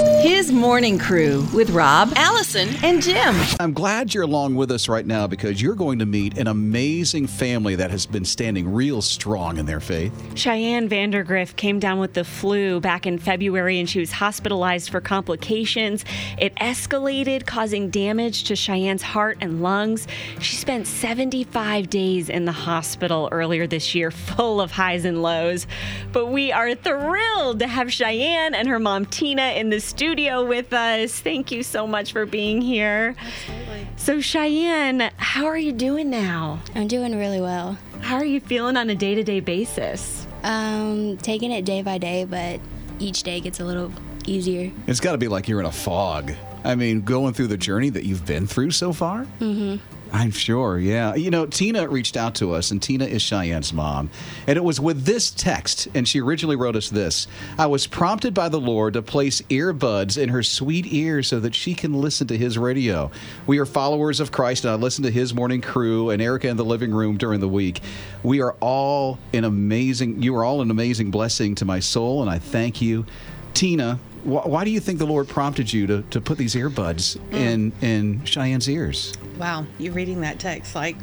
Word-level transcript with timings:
His 0.00 0.50
morning 0.50 0.98
crew 0.98 1.46
with 1.54 1.70
Rob, 1.70 2.12
Allison, 2.16 2.68
and 2.82 3.00
Jim. 3.00 3.36
I'm 3.60 3.72
glad 3.72 4.12
you're 4.12 4.24
along 4.24 4.56
with 4.56 4.72
us 4.72 4.88
right 4.88 5.06
now 5.06 5.28
because 5.28 5.62
you're 5.62 5.76
going 5.76 6.00
to 6.00 6.06
meet 6.06 6.36
an 6.36 6.48
amazing 6.48 7.28
family 7.28 7.76
that 7.76 7.92
has 7.92 8.04
been 8.04 8.24
standing 8.24 8.72
real 8.72 9.02
strong 9.02 9.56
in 9.58 9.66
their 9.66 9.78
faith. 9.78 10.12
Cheyenne 10.34 10.88
Vandergrift 10.88 11.54
came 11.54 11.78
down 11.78 12.00
with 12.00 12.14
the 12.14 12.24
flu 12.24 12.80
back 12.80 13.06
in 13.06 13.18
February 13.18 13.78
and 13.78 13.88
she 13.88 14.00
was 14.00 14.10
hospitalized 14.10 14.90
for 14.90 15.00
complications. 15.00 16.04
It 16.38 16.56
escalated, 16.56 17.46
causing 17.46 17.90
damage 17.90 18.44
to 18.44 18.56
Cheyenne's 18.56 19.02
heart 19.02 19.38
and 19.40 19.62
lungs. 19.62 20.08
She 20.40 20.56
spent 20.56 20.88
75 20.88 21.88
days 21.88 22.28
in 22.28 22.46
the 22.46 22.52
hospital 22.52 23.28
earlier 23.30 23.68
this 23.68 23.94
year, 23.94 24.10
full 24.10 24.60
of 24.60 24.72
highs 24.72 25.04
and 25.04 25.22
lows. 25.22 25.68
But 26.12 26.26
we 26.26 26.50
are 26.50 26.74
thrilled 26.74 27.60
to 27.60 27.68
have 27.68 27.92
Cheyenne 27.92 28.54
and 28.54 28.66
her 28.66 28.80
mom 28.80 29.06
Tina 29.06 29.52
in 29.52 29.70
the 29.70 29.83
studio 29.84 30.44
with 30.44 30.72
us. 30.72 31.20
Thank 31.20 31.52
you 31.52 31.62
so 31.62 31.86
much 31.86 32.12
for 32.12 32.26
being 32.26 32.60
here. 32.60 33.14
Absolutely. 33.18 33.86
So, 33.96 34.20
Cheyenne, 34.20 35.10
how 35.16 35.46
are 35.46 35.58
you 35.58 35.72
doing 35.72 36.10
now? 36.10 36.60
I'm 36.74 36.88
doing 36.88 37.16
really 37.16 37.40
well. 37.40 37.78
How 38.00 38.16
are 38.16 38.24
you 38.24 38.40
feeling 38.40 38.76
on 38.76 38.90
a 38.90 38.94
day 38.94 39.14
to 39.14 39.22
day 39.22 39.40
basis? 39.40 40.26
Um, 40.42 41.16
taking 41.18 41.50
it 41.52 41.64
day 41.64 41.82
by 41.82 41.98
day, 41.98 42.24
but 42.24 42.60
each 42.98 43.22
day 43.22 43.40
gets 43.40 43.60
a 43.60 43.64
little 43.64 43.92
easier. 44.26 44.72
It's 44.86 45.00
got 45.00 45.12
to 45.12 45.18
be 45.18 45.28
like 45.28 45.48
you're 45.48 45.60
in 45.60 45.66
a 45.66 45.72
fog. 45.72 46.32
I 46.64 46.74
mean, 46.74 47.02
going 47.02 47.34
through 47.34 47.48
the 47.48 47.56
journey 47.56 47.90
that 47.90 48.04
you've 48.04 48.24
been 48.26 48.46
through 48.46 48.70
so 48.70 48.92
far? 48.92 49.26
Mm-hmm. 49.40 49.76
I'm 50.14 50.30
sure, 50.30 50.78
yeah. 50.78 51.16
You 51.16 51.32
know, 51.32 51.44
Tina 51.44 51.88
reached 51.88 52.16
out 52.16 52.36
to 52.36 52.54
us, 52.54 52.70
and 52.70 52.80
Tina 52.80 53.04
is 53.04 53.20
Cheyenne's 53.20 53.72
mom. 53.72 54.10
And 54.46 54.56
it 54.56 54.62
was 54.62 54.78
with 54.78 55.04
this 55.04 55.32
text, 55.32 55.88
and 55.92 56.06
she 56.06 56.20
originally 56.20 56.54
wrote 56.54 56.76
us 56.76 56.88
this 56.88 57.26
I 57.58 57.66
was 57.66 57.88
prompted 57.88 58.32
by 58.32 58.48
the 58.48 58.60
Lord 58.60 58.94
to 58.94 59.02
place 59.02 59.42
earbuds 59.50 60.16
in 60.16 60.28
her 60.28 60.44
sweet 60.44 60.86
ears 60.86 61.26
so 61.26 61.40
that 61.40 61.52
she 61.52 61.74
can 61.74 61.94
listen 61.94 62.28
to 62.28 62.38
his 62.38 62.56
radio. 62.56 63.10
We 63.48 63.58
are 63.58 63.66
followers 63.66 64.20
of 64.20 64.30
Christ, 64.30 64.64
and 64.64 64.72
I 64.72 64.76
listen 64.76 65.02
to 65.02 65.10
his 65.10 65.34
morning 65.34 65.60
crew 65.60 66.10
and 66.10 66.22
Erica 66.22 66.46
in 66.46 66.56
the 66.56 66.64
living 66.64 66.94
room 66.94 67.16
during 67.16 67.40
the 67.40 67.48
week. 67.48 67.80
We 68.22 68.40
are 68.40 68.52
all 68.60 69.18
an 69.32 69.42
amazing, 69.42 70.22
you 70.22 70.36
are 70.36 70.44
all 70.44 70.62
an 70.62 70.70
amazing 70.70 71.10
blessing 71.10 71.56
to 71.56 71.64
my 71.64 71.80
soul, 71.80 72.22
and 72.22 72.30
I 72.30 72.38
thank 72.38 72.80
you. 72.80 73.04
Tina, 73.52 73.98
wh- 74.24 74.46
why 74.46 74.64
do 74.64 74.70
you 74.70 74.80
think 74.80 74.98
the 74.98 75.06
Lord 75.06 75.28
prompted 75.28 75.72
you 75.72 75.86
to, 75.86 76.02
to 76.02 76.20
put 76.20 76.38
these 76.38 76.54
earbuds 76.54 77.18
in, 77.32 77.72
in 77.80 78.24
Cheyenne's 78.24 78.68
ears? 78.68 79.12
Wow, 79.38 79.66
you 79.78 79.92
reading 79.92 80.20
that 80.22 80.38
text 80.38 80.74
like, 80.74 80.96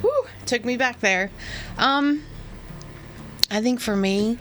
whew, 0.00 0.26
took 0.46 0.64
me 0.64 0.76
back 0.76 1.00
there. 1.00 1.30
Um, 1.78 2.24
I 3.50 3.60
think 3.60 3.80
for 3.80 3.96
me, 3.96 4.38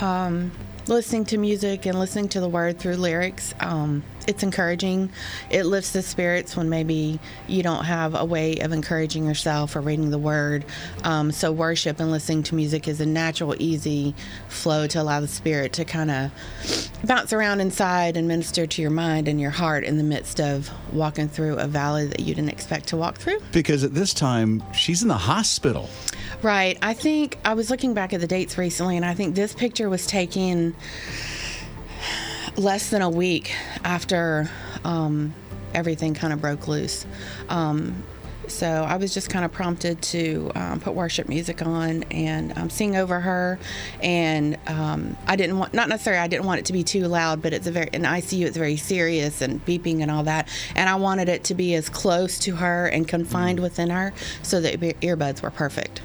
um, 0.00 0.52
listening 0.86 1.24
to 1.26 1.38
music 1.38 1.86
and 1.86 1.98
listening 1.98 2.28
to 2.30 2.40
the 2.40 2.48
word 2.48 2.78
through 2.78 2.96
lyrics, 2.96 3.54
um, 3.60 4.02
it's 4.26 4.42
encouraging. 4.42 5.10
It 5.50 5.64
lifts 5.64 5.92
the 5.92 6.02
spirits 6.02 6.56
when 6.56 6.68
maybe 6.68 7.18
you 7.46 7.62
don't 7.62 7.84
have 7.84 8.14
a 8.14 8.24
way 8.24 8.58
of 8.58 8.72
encouraging 8.72 9.26
yourself 9.26 9.76
or 9.76 9.80
reading 9.80 10.10
the 10.10 10.18
word. 10.18 10.64
Um, 11.02 11.32
so 11.32 11.52
worship 11.52 12.00
and 12.00 12.10
listening 12.10 12.42
to 12.44 12.54
music 12.54 12.88
is 12.88 13.00
a 13.00 13.06
natural, 13.06 13.54
easy 13.58 14.14
flow 14.48 14.86
to 14.88 15.00
allow 15.00 15.20
the 15.20 15.28
spirit 15.28 15.72
to 15.74 15.84
kind 15.84 16.10
of 16.10 16.90
bounce 17.04 17.32
around 17.32 17.60
inside 17.60 18.16
and 18.16 18.26
minister 18.26 18.66
to 18.66 18.82
your 18.82 18.90
mind 18.90 19.28
and 19.28 19.40
your 19.40 19.50
heart 19.50 19.84
in 19.84 19.98
the 19.98 20.04
midst 20.04 20.40
of 20.40 20.70
walking 20.92 21.28
through 21.28 21.58
a 21.58 21.66
valley 21.66 22.06
that 22.06 22.20
you 22.20 22.34
didn't 22.34 22.50
expect 22.50 22.88
to 22.88 22.96
walk 22.96 23.16
through. 23.16 23.38
Because 23.52 23.84
at 23.84 23.94
this 23.94 24.14
time, 24.14 24.62
she's 24.72 25.02
in 25.02 25.08
the 25.08 25.14
hospital. 25.14 25.88
Right. 26.42 26.78
I 26.82 26.94
think 26.94 27.38
I 27.44 27.54
was 27.54 27.70
looking 27.70 27.94
back 27.94 28.12
at 28.12 28.20
the 28.20 28.26
dates 28.26 28.58
recently, 28.58 28.96
and 28.96 29.04
I 29.04 29.14
think 29.14 29.34
this 29.34 29.54
picture 29.54 29.88
was 29.88 30.06
taken 30.06 30.74
less 32.56 32.90
than 32.90 33.02
a 33.02 33.10
week 33.10 33.54
after 33.84 34.50
um, 34.84 35.34
everything 35.74 36.14
kind 36.14 36.32
of 36.32 36.40
broke 36.40 36.68
loose. 36.68 37.06
Um, 37.48 38.04
so 38.46 38.66
I 38.66 38.96
was 38.96 39.14
just 39.14 39.30
kind 39.30 39.44
of 39.44 39.52
prompted 39.52 40.02
to 40.02 40.50
um, 40.54 40.80
put 40.80 40.94
worship 40.94 41.28
music 41.28 41.62
on 41.62 42.02
and 42.04 42.56
um, 42.58 42.70
sing 42.70 42.96
over 42.96 43.20
her. 43.20 43.58
And 44.02 44.58
um, 44.66 45.16
I 45.26 45.36
didn't 45.36 45.58
want, 45.58 45.74
not 45.74 45.88
necessarily, 45.88 46.20
I 46.20 46.28
didn't 46.28 46.46
want 46.46 46.60
it 46.60 46.66
to 46.66 46.72
be 46.72 46.84
too 46.84 47.06
loud, 47.06 47.42
but 47.42 47.52
it's 47.52 47.66
a 47.66 47.72
very, 47.72 47.88
in 47.92 48.02
ICU, 48.02 48.46
it's 48.46 48.56
very 48.56 48.76
serious 48.76 49.40
and 49.40 49.64
beeping 49.64 50.00
and 50.00 50.10
all 50.10 50.24
that. 50.24 50.48
And 50.74 50.88
I 50.88 50.96
wanted 50.96 51.28
it 51.28 51.44
to 51.44 51.54
be 51.54 51.74
as 51.74 51.88
close 51.88 52.38
to 52.40 52.56
her 52.56 52.86
and 52.86 53.08
confined 53.08 53.60
within 53.60 53.90
her 53.90 54.12
so 54.42 54.60
that 54.60 54.80
the 54.80 54.94
earbuds 54.94 55.42
were 55.42 55.50
perfect. 55.50 56.00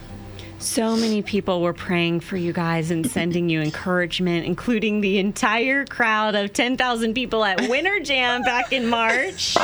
So 0.59 0.97
many 0.97 1.22
people 1.22 1.62
were 1.62 1.72
praying 1.72 2.20
for 2.20 2.36
you 2.36 2.52
guys 2.52 2.92
and 2.92 3.09
sending 3.09 3.50
you 3.50 3.62
encouragement, 3.62 4.46
including 4.46 5.00
the 5.00 5.18
entire 5.18 5.86
crowd 5.86 6.36
of 6.36 6.52
10,000 6.52 7.14
people 7.14 7.46
at 7.46 7.70
Winter 7.70 8.02
Jam 8.02 8.42
back 8.42 8.74
in 8.74 8.86
March. 8.88 9.52
Is 9.52 9.56
that 9.56 9.64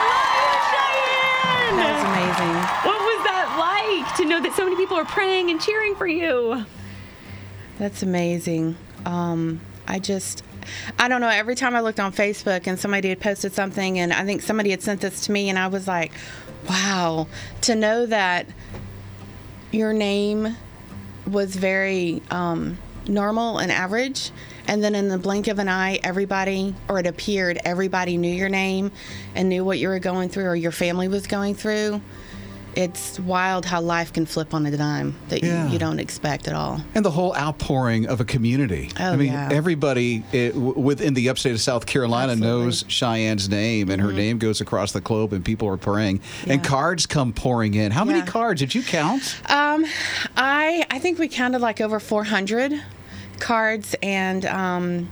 right, 0.00 0.62
Cheyenne? 1.68 1.76
That 1.76 1.92
was 1.92 2.02
amazing. 2.08 2.56
What 2.88 2.98
was 2.98 3.20
that 3.26 3.46
like 3.60 4.16
to 4.16 4.24
know 4.24 4.40
that 4.40 4.54
so 4.56 4.64
many 4.64 4.76
people 4.76 4.96
are 4.96 5.04
praying 5.04 5.50
and 5.50 5.60
cheering 5.60 5.94
for 5.96 6.06
you? 6.06 6.64
That's 7.78 8.02
amazing. 8.02 8.74
Um, 9.04 9.60
I 9.86 9.98
just, 9.98 10.42
I 10.98 11.08
don't 11.08 11.20
know. 11.20 11.28
Every 11.28 11.56
time 11.56 11.76
I 11.76 11.80
looked 11.80 12.00
on 12.00 12.14
Facebook 12.14 12.66
and 12.66 12.80
somebody 12.80 13.10
had 13.10 13.20
posted 13.20 13.52
something, 13.52 13.98
and 13.98 14.14
I 14.14 14.24
think 14.24 14.40
somebody 14.40 14.70
had 14.70 14.82
sent 14.82 15.02
this 15.02 15.26
to 15.26 15.32
me, 15.32 15.50
and 15.50 15.58
I 15.58 15.66
was 15.66 15.86
like, 15.86 16.12
wow, 16.68 17.26
to 17.62 17.74
know 17.74 18.06
that 18.06 18.46
your 19.70 19.92
name 19.92 20.56
was 21.26 21.54
very 21.54 22.22
um, 22.30 22.78
normal 23.08 23.58
and 23.58 23.70
average. 23.70 24.30
And 24.68 24.82
then 24.82 24.94
in 24.94 25.08
the 25.08 25.18
blink 25.18 25.46
of 25.46 25.58
an 25.58 25.68
eye, 25.68 26.00
everybody, 26.02 26.74
or 26.88 26.98
it 26.98 27.06
appeared, 27.06 27.58
everybody 27.64 28.16
knew 28.16 28.34
your 28.34 28.48
name 28.48 28.90
and 29.34 29.48
knew 29.48 29.64
what 29.64 29.78
you 29.78 29.88
were 29.88 30.00
going 30.00 30.28
through 30.28 30.46
or 30.46 30.56
your 30.56 30.72
family 30.72 31.08
was 31.08 31.26
going 31.26 31.54
through. 31.54 32.00
It's 32.76 33.18
wild 33.18 33.64
how 33.64 33.80
life 33.80 34.12
can 34.12 34.26
flip 34.26 34.52
on 34.52 34.66
a 34.66 34.76
dime 34.76 35.16
that 35.30 35.42
Yeah. 35.42 35.66
you, 35.66 35.72
you 35.72 35.78
don't 35.78 35.98
expect 35.98 36.46
at 36.46 36.54
all. 36.54 36.82
And 36.94 37.02
the 37.04 37.10
whole 37.10 37.34
outpouring 37.34 38.06
of 38.06 38.20
a 38.20 38.24
community. 38.24 38.90
Oh, 39.00 39.12
I 39.12 39.16
mean, 39.16 39.32
yeah. 39.32 39.48
everybody 39.50 40.22
eh, 40.34 40.50
w- 40.50 40.78
within 40.78 41.14
the 41.14 41.30
upstate 41.30 41.52
of 41.52 41.60
South 41.60 41.86
Carolina 41.86 42.32
Absolutely. 42.32 42.54
Mm-hmm. 42.58 42.64
knows 42.66 42.82
Cheyenne's 42.84 43.48
name, 43.48 43.90
and 43.90 44.02
her 44.02 44.12
name 44.12 44.36
goes 44.38 44.60
across 44.60 44.92
the 44.92 45.00
globe, 45.00 45.32
and 45.32 45.42
people 45.44 45.66
are 45.68 45.78
praying. 45.78 46.20
And 46.46 46.62
cards 46.62 47.06
come 47.06 47.32
pouring 47.32 47.72
in. 47.74 47.92
How 47.92 48.04
many 48.04 48.18
Yeah. 48.18 48.26
cards 48.26 48.60
did 48.60 48.74
you 48.74 48.82
count? 48.82 49.40
Um, 49.48 49.86
I 50.36 50.84
I 50.90 50.98
think 50.98 51.18
we 51.18 51.28
counted 51.28 51.60
like 51.62 51.80
over 51.80 51.98
400 51.98 52.74
cards 53.38 53.94
and 54.02 54.44
um, 54.44 55.08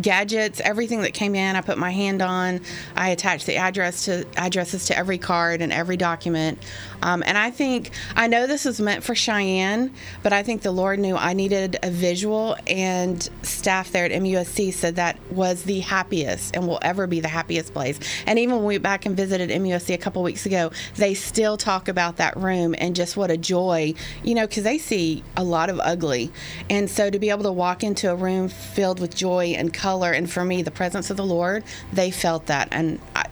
gadgets, 0.00 0.60
everything 0.60 1.02
that 1.02 1.14
came 1.14 1.34
in. 1.34 1.56
I 1.56 1.60
put 1.60 1.78
my 1.78 1.90
hand 1.90 2.22
on. 2.22 2.60
I 2.94 3.10
attached 3.10 3.46
the 3.46 3.56
address 3.56 4.04
to 4.06 4.26
addresses 4.36 4.86
to 4.86 4.96
every 4.96 5.18
card 5.18 5.62
and 5.62 5.72
every 5.72 5.96
document. 5.96 6.58
Um, 7.02 7.22
and 7.26 7.36
I 7.36 7.50
think 7.50 7.90
I 8.14 8.26
know 8.26 8.46
this 8.46 8.64
was 8.64 8.80
meant 8.80 9.04
for 9.04 9.14
Cheyenne, 9.14 9.92
but 10.22 10.32
I 10.32 10.42
think 10.42 10.62
the 10.62 10.72
Lord 10.72 10.98
knew 10.98 11.16
I 11.16 11.32
needed 11.32 11.76
a 11.82 11.90
visual, 11.90 12.56
and 12.66 13.28
staff 13.42 13.92
there 13.92 14.04
at 14.04 14.10
MUSC 14.10 14.72
said 14.72 14.96
that 14.96 15.18
was 15.30 15.64
the 15.64 15.80
happiest 15.80 16.56
and 16.56 16.66
will 16.66 16.78
ever 16.82 17.06
be 17.06 17.20
the 17.20 17.28
happiest 17.28 17.72
place. 17.72 17.98
And 18.26 18.38
even 18.38 18.56
when 18.56 18.64
we 18.64 18.74
went 18.74 18.82
back 18.82 19.06
and 19.06 19.16
visited 19.16 19.50
MUSC 19.50 19.94
a 19.94 19.98
couple 19.98 20.22
weeks 20.22 20.46
ago, 20.46 20.70
they 20.96 21.14
still 21.14 21.56
talk 21.56 21.88
about 21.88 22.16
that 22.16 22.36
room 22.36 22.74
and 22.78 22.96
just 22.96 23.16
what 23.16 23.30
a 23.30 23.36
joy, 23.36 23.94
you 24.22 24.34
know, 24.34 24.46
because 24.46 24.64
they 24.64 24.78
see 24.78 25.22
a 25.36 25.44
lot 25.44 25.70
of 25.70 25.80
ugly. 25.80 26.30
And 26.70 26.90
so 26.90 27.10
to 27.10 27.18
be 27.18 27.30
able 27.30 27.44
to 27.44 27.52
walk 27.52 27.84
into 27.84 28.10
a 28.10 28.14
room 28.14 28.48
filled 28.48 29.00
with 29.00 29.14
joy 29.14 29.54
and 29.56 29.72
color, 29.72 29.85
and 29.94 30.30
for 30.30 30.44
me, 30.44 30.62
the 30.62 30.70
presence 30.70 31.10
of 31.10 31.16
the 31.16 31.24
Lord, 31.24 31.62
they 31.92 32.10
felt 32.10 32.46
that. 32.46 32.68
And 32.72 32.98
I, 33.14 33.24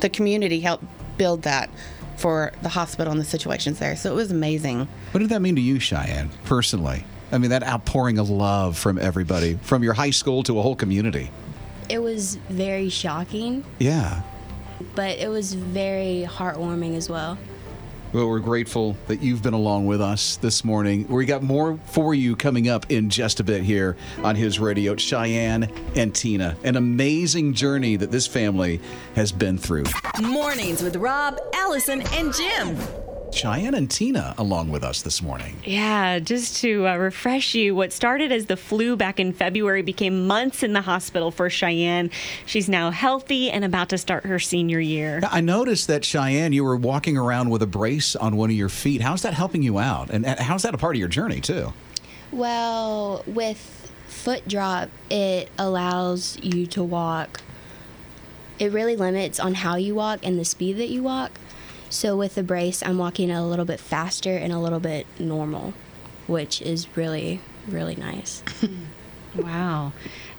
the 0.00 0.08
community 0.10 0.60
helped 0.60 0.84
build 1.16 1.42
that 1.42 1.70
for 2.16 2.52
the 2.62 2.68
hospital 2.68 3.10
and 3.12 3.20
the 3.20 3.24
situations 3.24 3.78
there. 3.78 3.96
So 3.96 4.12
it 4.12 4.14
was 4.14 4.30
amazing. 4.30 4.88
What 5.12 5.20
did 5.20 5.30
that 5.30 5.40
mean 5.40 5.56
to 5.56 5.60
you, 5.62 5.78
Cheyenne, 5.80 6.30
personally? 6.44 7.04
I 7.32 7.38
mean, 7.38 7.50
that 7.50 7.62
outpouring 7.62 8.18
of 8.18 8.28
love 8.30 8.76
from 8.78 8.98
everybody, 8.98 9.58
from 9.62 9.82
your 9.82 9.94
high 9.94 10.10
school 10.10 10.42
to 10.44 10.58
a 10.58 10.62
whole 10.62 10.76
community. 10.76 11.30
It 11.88 11.98
was 12.00 12.36
very 12.48 12.88
shocking, 12.88 13.64
Yeah. 13.78 14.22
but 14.94 15.18
it 15.18 15.28
was 15.28 15.54
very 15.54 16.26
heartwarming 16.28 16.94
as 16.96 17.08
well. 17.08 17.38
Well, 18.16 18.30
we're 18.30 18.38
grateful 18.38 18.96
that 19.08 19.20
you've 19.20 19.42
been 19.42 19.52
along 19.52 19.84
with 19.88 20.00
us 20.00 20.36
this 20.36 20.64
morning. 20.64 21.06
We 21.06 21.26
got 21.26 21.42
more 21.42 21.78
for 21.84 22.14
you 22.14 22.34
coming 22.34 22.66
up 22.66 22.90
in 22.90 23.10
just 23.10 23.40
a 23.40 23.44
bit 23.44 23.62
here 23.62 23.94
on 24.22 24.36
his 24.36 24.58
radio. 24.58 24.96
Cheyenne 24.96 25.70
and 25.94 26.14
Tina, 26.14 26.56
an 26.64 26.76
amazing 26.76 27.52
journey 27.52 27.96
that 27.96 28.10
this 28.10 28.26
family 28.26 28.80
has 29.16 29.32
been 29.32 29.58
through. 29.58 29.84
Mornings 30.22 30.82
with 30.82 30.96
Rob, 30.96 31.38
Allison, 31.52 32.00
and 32.14 32.32
Jim. 32.32 33.05
Cheyenne 33.36 33.74
and 33.74 33.90
Tina 33.90 34.34
along 34.38 34.70
with 34.70 34.82
us 34.82 35.02
this 35.02 35.22
morning. 35.22 35.56
Yeah, 35.64 36.18
just 36.18 36.56
to 36.62 36.88
uh, 36.88 36.96
refresh 36.96 37.54
you, 37.54 37.74
what 37.74 37.92
started 37.92 38.32
as 38.32 38.46
the 38.46 38.56
flu 38.56 38.96
back 38.96 39.20
in 39.20 39.32
February 39.32 39.82
became 39.82 40.26
months 40.26 40.62
in 40.62 40.72
the 40.72 40.80
hospital 40.80 41.30
for 41.30 41.50
Cheyenne. 41.50 42.10
She's 42.46 42.68
now 42.68 42.90
healthy 42.90 43.50
and 43.50 43.64
about 43.64 43.90
to 43.90 43.98
start 43.98 44.24
her 44.24 44.38
senior 44.38 44.80
year. 44.80 45.20
I 45.30 45.40
noticed 45.40 45.86
that 45.88 46.04
Cheyenne, 46.04 46.52
you 46.52 46.64
were 46.64 46.76
walking 46.76 47.16
around 47.16 47.50
with 47.50 47.62
a 47.62 47.66
brace 47.66 48.16
on 48.16 48.36
one 48.36 48.50
of 48.50 48.56
your 48.56 48.68
feet. 48.68 49.02
How's 49.02 49.22
that 49.22 49.34
helping 49.34 49.62
you 49.62 49.78
out? 49.78 50.10
And 50.10 50.24
and 50.24 50.38
how's 50.40 50.62
that 50.62 50.74
a 50.74 50.78
part 50.78 50.96
of 50.96 51.00
your 51.00 51.08
journey 51.08 51.40
too? 51.40 51.72
Well, 52.32 53.22
with 53.26 53.92
foot 54.06 54.48
drop, 54.48 54.88
it 55.10 55.50
allows 55.58 56.38
you 56.42 56.66
to 56.68 56.82
walk. 56.82 57.42
It 58.58 58.72
really 58.72 58.96
limits 58.96 59.38
on 59.38 59.54
how 59.54 59.76
you 59.76 59.94
walk 59.94 60.20
and 60.22 60.38
the 60.38 60.44
speed 60.44 60.78
that 60.78 60.88
you 60.88 61.02
walk. 61.02 61.38
So 61.90 62.16
with 62.16 62.34
the 62.34 62.42
brace, 62.42 62.82
I'm 62.84 62.98
walking 62.98 63.30
a 63.30 63.46
little 63.46 63.64
bit 63.64 63.80
faster 63.80 64.36
and 64.36 64.52
a 64.52 64.58
little 64.58 64.80
bit 64.80 65.06
normal, 65.18 65.72
which 66.26 66.60
is 66.62 66.86
really, 66.96 67.40
really 67.68 67.96
nice. 67.96 68.42
Wow. 69.34 69.92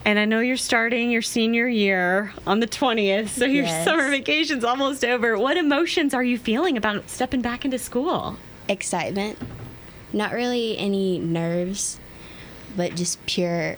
And 0.06 0.18
I 0.18 0.26
know 0.26 0.40
you're 0.40 0.58
starting 0.58 1.12
your 1.12 1.22
senior 1.22 1.68
year 1.68 2.34
on 2.48 2.62
the 2.62 2.66
20th, 2.68 3.28
so 3.28 3.46
your 3.46 3.66
Yes. 3.66 3.86
summer 3.86 4.10
vacation's 4.10 4.64
almost 4.64 5.06
over. 5.06 5.38
What 5.38 5.56
emotions 5.56 6.16
are 6.16 6.24
you 6.24 6.40
feeling 6.40 6.78
about 6.78 7.08
stepping 7.08 7.42
back 7.44 7.64
into 7.64 7.78
school? 7.78 8.38
Excitement, 8.68 9.38
not 10.12 10.32
really 10.34 10.80
any 10.80 11.20
nerves, 11.20 12.00
but 12.76 12.96
just 12.96 13.24
pure 13.28 13.76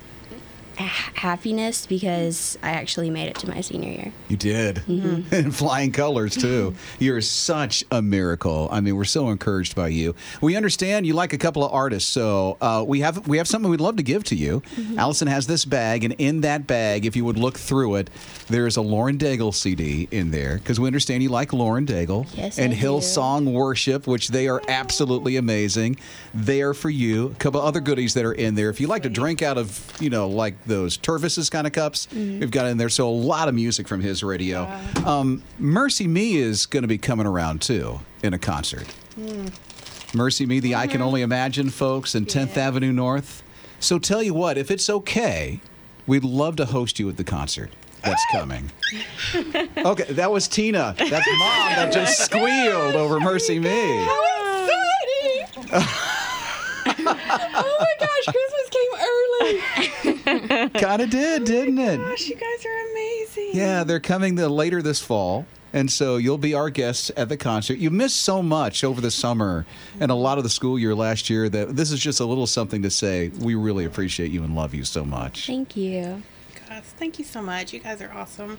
ha- 0.84 1.12
happiness 1.16 1.86
because 1.86 2.58
I 2.64 2.72
actually 2.72 3.10
made 3.10 3.28
it 3.28 3.36
to 3.38 3.50
my 3.50 3.62
senior 3.62 3.92
year. 3.92 4.14
You 4.28 4.38
did. 4.38 4.78
Mm-hmm. 4.78 5.34
In 5.34 5.52
flying 5.60 5.92
colors, 5.92 6.36
too. 6.36 6.76
You're 7.00 7.22
such 7.22 7.84
a 7.92 8.02
miracle. 8.02 8.68
I 8.72 8.82
mean, 8.82 8.96
we're 8.96 9.04
so 9.06 9.30
encouraged 9.30 9.76
by 9.76 9.90
you. 9.90 10.16
We 10.42 10.56
understand 10.56 11.06
you 11.06 11.14
like 11.14 11.34
a 11.34 11.38
couple 11.38 11.64
of 11.64 11.72
artists, 11.74 12.10
so 12.10 12.58
uh, 12.62 12.84
we 12.88 13.02
have 13.02 13.28
we 13.28 13.38
have 13.38 13.48
something 13.48 13.70
we'd 13.70 13.82
love 13.82 13.98
to 13.98 14.04
give 14.04 14.24
to 14.26 14.36
you. 14.36 14.62
Mm-hmm. 14.76 15.00
Allison 15.00 15.28
has 15.28 15.48
this 15.48 15.66
bag, 15.66 16.04
and 16.04 16.16
in 16.18 16.42
that 16.42 16.68
bag, 16.68 17.06
if 17.06 17.16
you 17.16 17.26
would 17.26 17.38
look 17.38 17.58
through 17.58 17.96
it, 17.96 18.10
there's 18.48 18.78
a 18.78 18.82
Lauren 18.82 19.18
Daigle 19.18 19.54
CD 19.54 20.08
in 20.12 20.32
there 20.32 20.56
because 20.58 20.80
we 20.80 20.88
understand 20.88 21.24
you 21.24 21.30
like 21.30 21.54
Lauren 21.54 21.86
Daigle 21.86 22.28
Yes, 22.36 22.58
and 22.58 22.74
I 22.74 22.76
do. 22.76 22.82
Hillsong 22.82 23.52
Worship, 23.54 24.08
which 24.08 24.30
they 24.30 24.48
are 24.48 24.62
absolutely 24.68 25.36
amazing. 25.38 25.98
They 26.34 26.62
are 26.62 26.74
for 26.74 26.90
you. 26.90 27.28
A 27.28 27.36
couple 27.36 27.62
other 27.62 27.80
goodies 27.80 28.14
that 28.16 28.26
are 28.26 28.34
in 28.34 28.56
there. 28.56 28.70
If 28.70 28.80
you 28.80 28.88
like 28.88 29.04
to 29.04 29.10
drink 29.10 29.42
out 29.42 29.58
of, 29.58 29.92
you 30.00 30.10
know, 30.10 30.28
like 30.30 30.56
those 30.70 30.98
Tervises 30.98 31.52
kind 31.52 31.68
of 31.68 31.74
cups, 31.74 32.08
Mm-hmm. 32.08 32.40
we've 32.40 32.52
got 32.52 32.66
in 32.68 32.78
there. 32.78 32.90
So 32.90 33.08
a 33.08 33.12
lot 33.12 33.48
of 33.50 33.56
music 33.56 33.88
from 33.88 34.02
his 34.02 34.24
radio. 34.24 34.70
Um, 35.06 35.44
Mercy 35.58 36.08
Me 36.08 36.36
is 36.38 36.66
going 36.66 36.84
to 36.84 36.88
be 36.88 36.98
coming 36.98 37.26
around 37.28 37.62
too 37.62 38.00
in 38.24 38.34
a 38.34 38.40
concert. 38.40 38.88
Mercy 40.14 40.46
Me, 40.46 40.60
the 40.60 40.76
I 40.76 40.88
Can 40.88 41.02
Only 41.02 41.22
Imagine 41.22 41.70
folks 41.70 42.16
in 42.16 42.26
10th 42.26 42.56
Avenue 42.58 42.92
North. 42.94 43.44
So 43.80 44.00
tell 44.00 44.24
you 44.24 44.34
what, 44.34 44.58
if 44.58 44.72
it's 44.72 44.90
okay, 44.90 45.60
we'd 46.08 46.24
love 46.24 46.56
to 46.58 46.66
host 46.66 47.00
you 47.00 47.10
at 47.10 47.18
the 47.18 47.24
concert. 47.24 47.72
That's 48.04 48.24
coming. 48.32 48.72
Okay, 49.36 50.06
that 50.14 50.32
was 50.32 50.48
Tina. 50.48 50.96
That's 50.98 51.12
mom 51.40 51.70
that 51.76 51.92
just 51.94 52.18
squealed 52.20 52.96
over 52.96 53.20
Mercy 53.20 53.60
Me. 53.60 53.70
How 54.06 54.66
exciting! 54.66 55.70
oh 57.06 57.78
my 57.80 57.94
gosh, 58.00 58.26
Christmas 58.26 58.70
came 58.72 58.94
early. 59.00 59.89
Kind 60.76 61.02
of 61.02 61.10
did, 61.10 61.42
oh 61.42 61.46
didn't 61.46 61.80
it? 61.80 61.98
Gosh, 61.98 62.28
you 62.28 62.36
guys 62.36 62.66
are 62.66 62.92
amazing. 62.92 63.50
Yeah, 63.54 63.84
they're 63.84 64.00
coming 64.00 64.36
the 64.36 64.50
later 64.50 64.82
this 64.82 65.00
fall. 65.00 65.46
And 65.72 65.92
so 65.92 66.18
you'll 66.18 66.40
be 66.40 66.54
our 66.56 66.70
guests 66.70 67.12
at 67.16 67.30
the 67.30 67.38
concert. 67.38 67.78
You 67.78 67.92
missed 67.92 68.22
so 68.22 68.42
much 68.42 68.84
over 68.84 69.02
the 69.02 69.12
summer 69.12 69.66
and 70.00 70.12
a 70.12 70.16
lot 70.16 70.38
of 70.40 70.44
the 70.44 70.50
school 70.50 70.80
year 70.80 70.96
last 70.96 71.30
year 71.30 71.48
that 71.48 71.76
this 71.76 71.92
is 71.92 72.00
just 72.00 72.20
a 72.20 72.26
little 72.26 72.48
something 72.48 72.82
to 72.82 72.90
say. 72.90 73.30
We 73.40 73.56
really 73.56 73.86
appreciate 73.86 74.32
you 74.32 74.44
and 74.44 74.56
love 74.56 74.74
you 74.74 74.84
so 74.84 75.06
much. 75.06 75.46
Thank 75.46 75.78
you. 75.78 76.24
Gosh, 76.68 76.84
thank 76.84 77.20
you 77.20 77.26
so 77.26 77.42
much. 77.42 77.72
You 77.72 77.80
guys 77.80 78.02
are 78.02 78.12
awesome. 78.12 78.58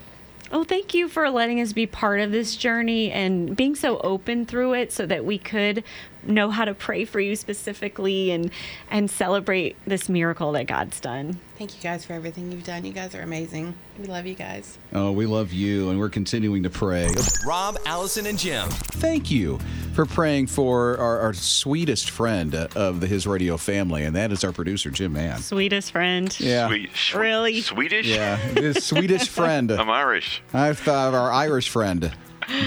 Oh, 0.53 0.65
thank 0.65 0.95
you 0.95 1.09
for 1.09 1.31
letting 1.31 1.61
us 1.61 1.73
be 1.73 1.87
part 1.87 2.21
of 2.21 2.33
this 2.33 2.57
journey 2.57 3.11
and 3.13 3.57
being 3.57 3.77
so 3.77 3.99
open 3.99 4.45
through 4.47 4.75
it 4.75 4.93
so 4.93 5.07
that 5.07 5.25
we 5.25 5.39
could 5.39 5.85
know 6.23 6.51
how 6.51 6.65
to 6.65 6.75
pray 6.75 7.05
for 7.05 7.21
you 7.21 7.37
specifically 7.37 8.31
and 8.31 8.51
and 8.91 9.11
celebrate 9.11 9.77
this 9.87 10.09
miracle 10.09 10.53
that 10.53 10.67
God's 10.67 11.01
done. 11.01 11.39
Thank 11.57 11.77
you 11.77 11.83
guys 11.83 12.05
for 12.07 12.15
everything 12.15 12.51
you've 12.51 12.65
done. 12.65 12.85
You 12.87 12.93
guys 12.93 13.15
are 13.15 13.21
amazing. 13.21 13.75
We 13.99 14.07
love 14.07 14.25
you 14.27 14.35
guys. 14.35 14.79
Oh, 14.95 15.13
we 15.13 15.27
love 15.27 15.53
you 15.53 15.91
and 15.91 15.99
we're 15.99 16.09
continuing 16.09 16.63
to 16.63 16.71
pray. 16.71 17.11
Rob, 17.47 17.77
Allison, 17.85 18.25
and 18.27 18.39
Jim. 18.39 18.69
Thank 18.71 19.31
you 19.31 19.59
for 19.93 20.07
praying 20.07 20.47
for 20.47 20.97
our, 20.97 21.21
our 21.21 21.35
sweetest 21.35 22.09
friend 22.09 22.55
of 22.55 23.01
the 23.01 23.07
His 23.07 23.27
Radio 23.27 23.59
family, 23.59 24.05
and 24.05 24.17
that 24.17 24.33
is 24.33 24.43
our 24.43 24.53
producer, 24.53 24.91
Jim 24.91 25.13
Mann. 25.13 25.39
Sweetest 25.41 25.93
friend. 25.93 26.35
Yeah. 26.41 26.69
Sweet, 26.69 26.91
swe- 26.97 27.19
Really? 27.21 27.61
Swedish? 27.61 28.07
Yeah, 28.07 28.37
his 28.37 28.83
sweetest 28.85 29.29
friend. 29.37 29.71
I'm 29.71 29.91
Irish. 29.91 30.43
I 30.55 30.73
thought 30.73 31.13
our 31.13 31.31
Irish 31.31 31.69
friend, 31.69 32.11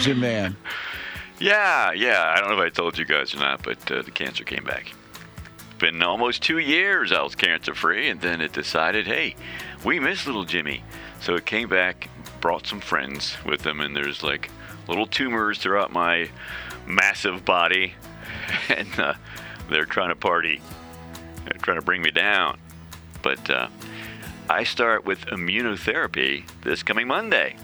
Jim 0.01 0.19
Mann. 0.19 0.55
Yeah, 1.43 1.91
yeah. 1.91 2.33
I 2.33 2.39
don't 2.39 2.51
know 2.51 2.63
if 2.63 2.65
I 2.65 2.69
told 2.69 2.97
you 2.97 3.03
guys 3.03 3.35
or 3.35 3.39
not, 3.39 3.63
but 3.63 3.91
uh, 3.91 4.01
the 4.01 4.11
cancer 4.11 4.45
came 4.45 4.63
back. 4.63 4.93
It's 5.57 5.77
been 5.77 6.01
almost 6.01 6.41
two 6.41 6.57
years 6.57 7.11
I 7.11 7.21
was 7.21 7.35
cancer 7.35 7.75
free, 7.75 8.07
and 8.07 8.21
then 8.21 8.39
it 8.39 8.53
decided, 8.53 9.07
hey, 9.07 9.35
we 9.83 9.99
miss 9.99 10.25
little 10.25 10.45
Jimmy. 10.45 10.85
So 11.19 11.35
it 11.35 11.45
came 11.45 11.67
back, 11.67 12.07
brought 12.39 12.65
some 12.65 12.79
friends 12.79 13.35
with 13.45 13.63
them, 13.63 13.81
and 13.81 13.93
there's 13.93 14.23
like 14.23 14.49
little 14.87 15.05
tumors 15.05 15.57
throughout 15.57 15.91
my 15.91 16.29
massive 16.87 17.43
body, 17.43 17.95
and 18.69 18.97
uh, 18.97 19.15
they're 19.69 19.83
trying 19.83 20.11
to 20.11 20.15
party. 20.15 20.61
They're 21.43 21.61
trying 21.61 21.77
to 21.77 21.85
bring 21.85 22.01
me 22.01 22.11
down. 22.11 22.57
But 23.21 23.49
uh, 23.49 23.67
I 24.49 24.63
start 24.63 25.03
with 25.03 25.25
immunotherapy 25.25 26.45
this 26.61 26.83
coming 26.83 27.07
Monday 27.07 27.57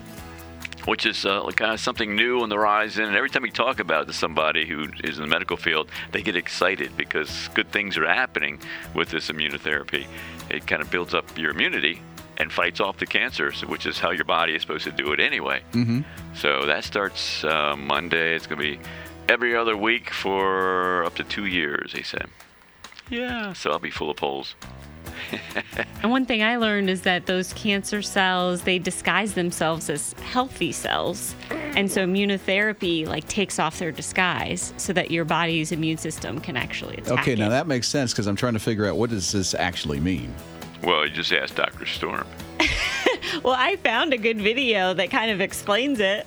which 0.90 1.06
is 1.06 1.24
uh, 1.24 1.46
kind 1.52 1.72
of 1.72 1.80
something 1.80 2.16
new 2.16 2.42
on 2.42 2.50
the 2.50 2.56
horizon. 2.56 3.06
And 3.06 3.16
every 3.16 3.30
time 3.30 3.46
you 3.46 3.52
talk 3.52 3.80
about 3.80 4.04
it 4.04 4.06
to 4.08 4.14
somebody 4.14 4.66
who 4.66 4.88
is 5.04 5.20
in 5.20 5.24
the 5.24 5.30
medical 5.30 5.56
field, 5.56 5.88
they 6.12 6.24
get 6.24 6.36
excited 6.36 6.98
because 6.98 7.48
good 7.54 7.72
things 7.72 7.96
are 7.96 8.08
happening 8.08 8.60
with 8.96 9.10
this 9.10 9.30
immunotherapy. 9.30 10.08
It 10.50 10.66
kind 10.66 10.82
of 10.82 10.90
builds 10.90 11.14
up 11.14 11.38
your 11.38 11.52
immunity 11.52 12.02
and 12.38 12.52
fights 12.52 12.80
off 12.80 12.98
the 12.98 13.06
cancers, 13.06 13.64
which 13.68 13.86
is 13.86 14.00
how 14.00 14.10
your 14.10 14.26
body 14.26 14.56
is 14.56 14.62
supposed 14.62 14.86
to 14.86 14.92
do 14.92 15.12
it 15.12 15.20
anyway. 15.20 15.62
Mm-hmm. 15.74 16.02
So 16.34 16.66
that 16.66 16.84
starts 16.84 17.44
uh, 17.44 17.76
Monday. 17.76 18.36
It's 18.36 18.48
going 18.48 18.60
to 18.60 18.78
be 18.78 18.84
every 19.28 19.56
other 19.56 19.78
week 19.78 20.10
for 20.10 21.04
up 21.04 21.14
to 21.18 21.24
two 21.24 21.46
years, 21.46 21.94
they 21.94 22.02
said. 22.02 22.30
Yeah, 23.12 23.54
so 23.54 23.70
I'll 23.70 23.78
be 23.78 23.92
full 23.92 24.10
of 24.10 24.18
poles. 24.18 24.56
And 26.02 26.12
one 26.12 26.26
thing 26.26 26.42
I 26.42 26.56
learned 26.56 26.90
is 26.90 27.02
that 27.02 27.26
those 27.26 27.52
cancer 27.54 28.02
cells, 28.02 28.62
they 28.62 28.80
disguise 28.80 29.34
themselves 29.34 29.90
as 29.90 30.14
healthy 30.14 30.72
cells. 30.72 31.36
And 31.50 31.92
so 31.92 32.06
immunotherapy 32.06 33.06
like 33.06 33.28
takes 33.28 33.60
off 33.60 33.80
their 33.80 33.92
disguise 33.92 34.74
so 34.78 34.94
that 34.94 35.12
your 35.12 35.26
body's 35.26 35.74
immune 35.74 35.98
system 35.98 36.40
can 36.40 36.56
actually 36.56 36.96
attack 36.98 37.20
Okay, 37.20 37.34
it. 37.34 37.40
now 37.40 37.50
that 37.50 37.68
makes 37.68 37.88
sense 37.88 38.14
because 38.14 38.28
I'm 38.28 38.38
trying 38.38 38.54
to 38.54 38.60
figure 38.60 38.86
out 38.86 38.96
what 38.96 39.10
does 39.10 39.30
this 39.34 39.54
actually 39.54 40.00
mean. 40.00 40.34
Well, 40.84 41.06
you 41.06 41.12
just 41.12 41.34
ask 41.34 41.54
Dr. 41.56 41.86
Storm. 41.86 42.26
Well, 43.44 43.56
I 43.58 43.76
found 43.78 44.12
a 44.12 44.18
good 44.18 44.42
video 44.42 44.94
that 44.96 45.12
kind 45.12 45.30
of 45.30 45.40
explains 45.40 46.00
it. 46.00 46.26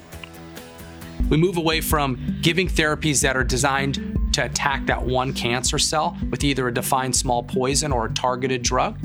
We 1.28 1.36
move 1.36 1.56
away 1.56 1.80
from 1.80 2.38
giving 2.42 2.68
therapies 2.68 3.22
that 3.22 3.36
are 3.36 3.42
designed 3.44 4.18
to 4.32 4.44
attack 4.44 4.86
that 4.86 5.02
one 5.02 5.32
cancer 5.32 5.78
cell 5.78 6.16
with 6.30 6.44
either 6.44 6.68
a 6.68 6.74
defined 6.74 7.14
small 7.16 7.42
poison 7.42 7.92
or 7.92 8.06
a 8.06 8.12
targeted 8.12 8.62
drug. 8.62 8.98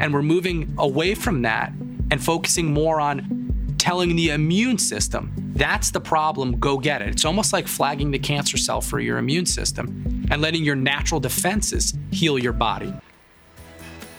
And 0.00 0.12
we're 0.12 0.22
moving 0.22 0.74
away 0.78 1.14
from 1.14 1.42
that 1.42 1.72
and 2.10 2.22
focusing 2.22 2.72
more 2.72 3.00
on 3.00 3.74
telling 3.78 4.16
the 4.16 4.30
immune 4.30 4.78
system 4.78 5.32
that's 5.56 5.90
the 5.90 6.00
problem, 6.00 6.60
go 6.60 6.76
get 6.76 7.00
it. 7.00 7.08
It's 7.08 7.24
almost 7.24 7.54
like 7.54 7.66
flagging 7.66 8.10
the 8.10 8.18
cancer 8.18 8.58
cell 8.58 8.82
for 8.82 9.00
your 9.00 9.16
immune 9.16 9.46
system 9.46 10.26
and 10.30 10.42
letting 10.42 10.62
your 10.62 10.76
natural 10.76 11.18
defenses 11.18 11.96
heal 12.10 12.38
your 12.38 12.52
body. 12.52 12.92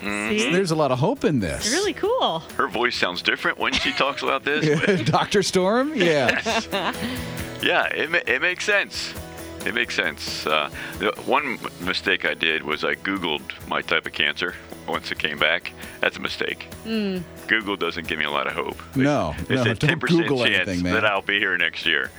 Mm-hmm. 0.02 0.30
See? 0.38 0.52
There's 0.52 0.72
a 0.72 0.76
lot 0.76 0.92
of 0.92 0.98
hope 0.98 1.24
in 1.24 1.40
this. 1.40 1.72
really 1.72 1.94
cool. 1.94 2.40
Her 2.56 2.68
voice 2.68 2.96
sounds 2.96 3.22
different 3.22 3.60
when 3.60 3.72
she 3.74 3.92
talks 3.92 4.24
about 4.24 4.44
this. 4.46 5.04
Dr. 5.10 5.44
Storm? 5.44 5.94
Yeah. 5.96 6.94
Yeah, 7.60 7.86
it, 7.88 8.30
it 8.30 8.42
makes 8.42 8.66
sense. 8.66 9.14
It 9.68 9.74
makes 9.74 9.96
sense. 9.96 10.48
Uh, 10.48 10.70
the 11.00 11.12
one 11.26 11.60
mistake 11.82 12.26
I 12.26 12.34
did 12.36 12.64
was 12.64 12.86
I 12.86 12.96
Googled 12.96 13.42
my 13.68 13.82
type 13.82 14.06
of 14.06 14.14
cancer 14.14 14.56
once 14.88 15.12
it 15.12 15.20
came 15.20 15.38
back. 15.38 15.74
That's 16.00 16.16
a 16.16 16.22
mistake. 16.22 16.70
Google 16.86 17.76
doesn't 17.76 18.08
give 18.08 18.18
me 18.18 18.24
a 18.26 18.32
lot 18.32 18.48
of 18.48 18.54
hope. 18.54 18.82
No, 18.96 19.36
It's 19.40 19.50
no, 19.50 19.62
a 19.64 19.76
don't 19.76 20.00
10% 20.00 20.08
Google 20.08 20.38
chance 20.46 20.56
anything, 20.70 20.84
man. 20.84 20.94
that 20.94 21.04
I'll 21.06 21.22
be 21.22 21.38
here 21.38 21.58
next 21.58 21.86
year. 21.86 22.10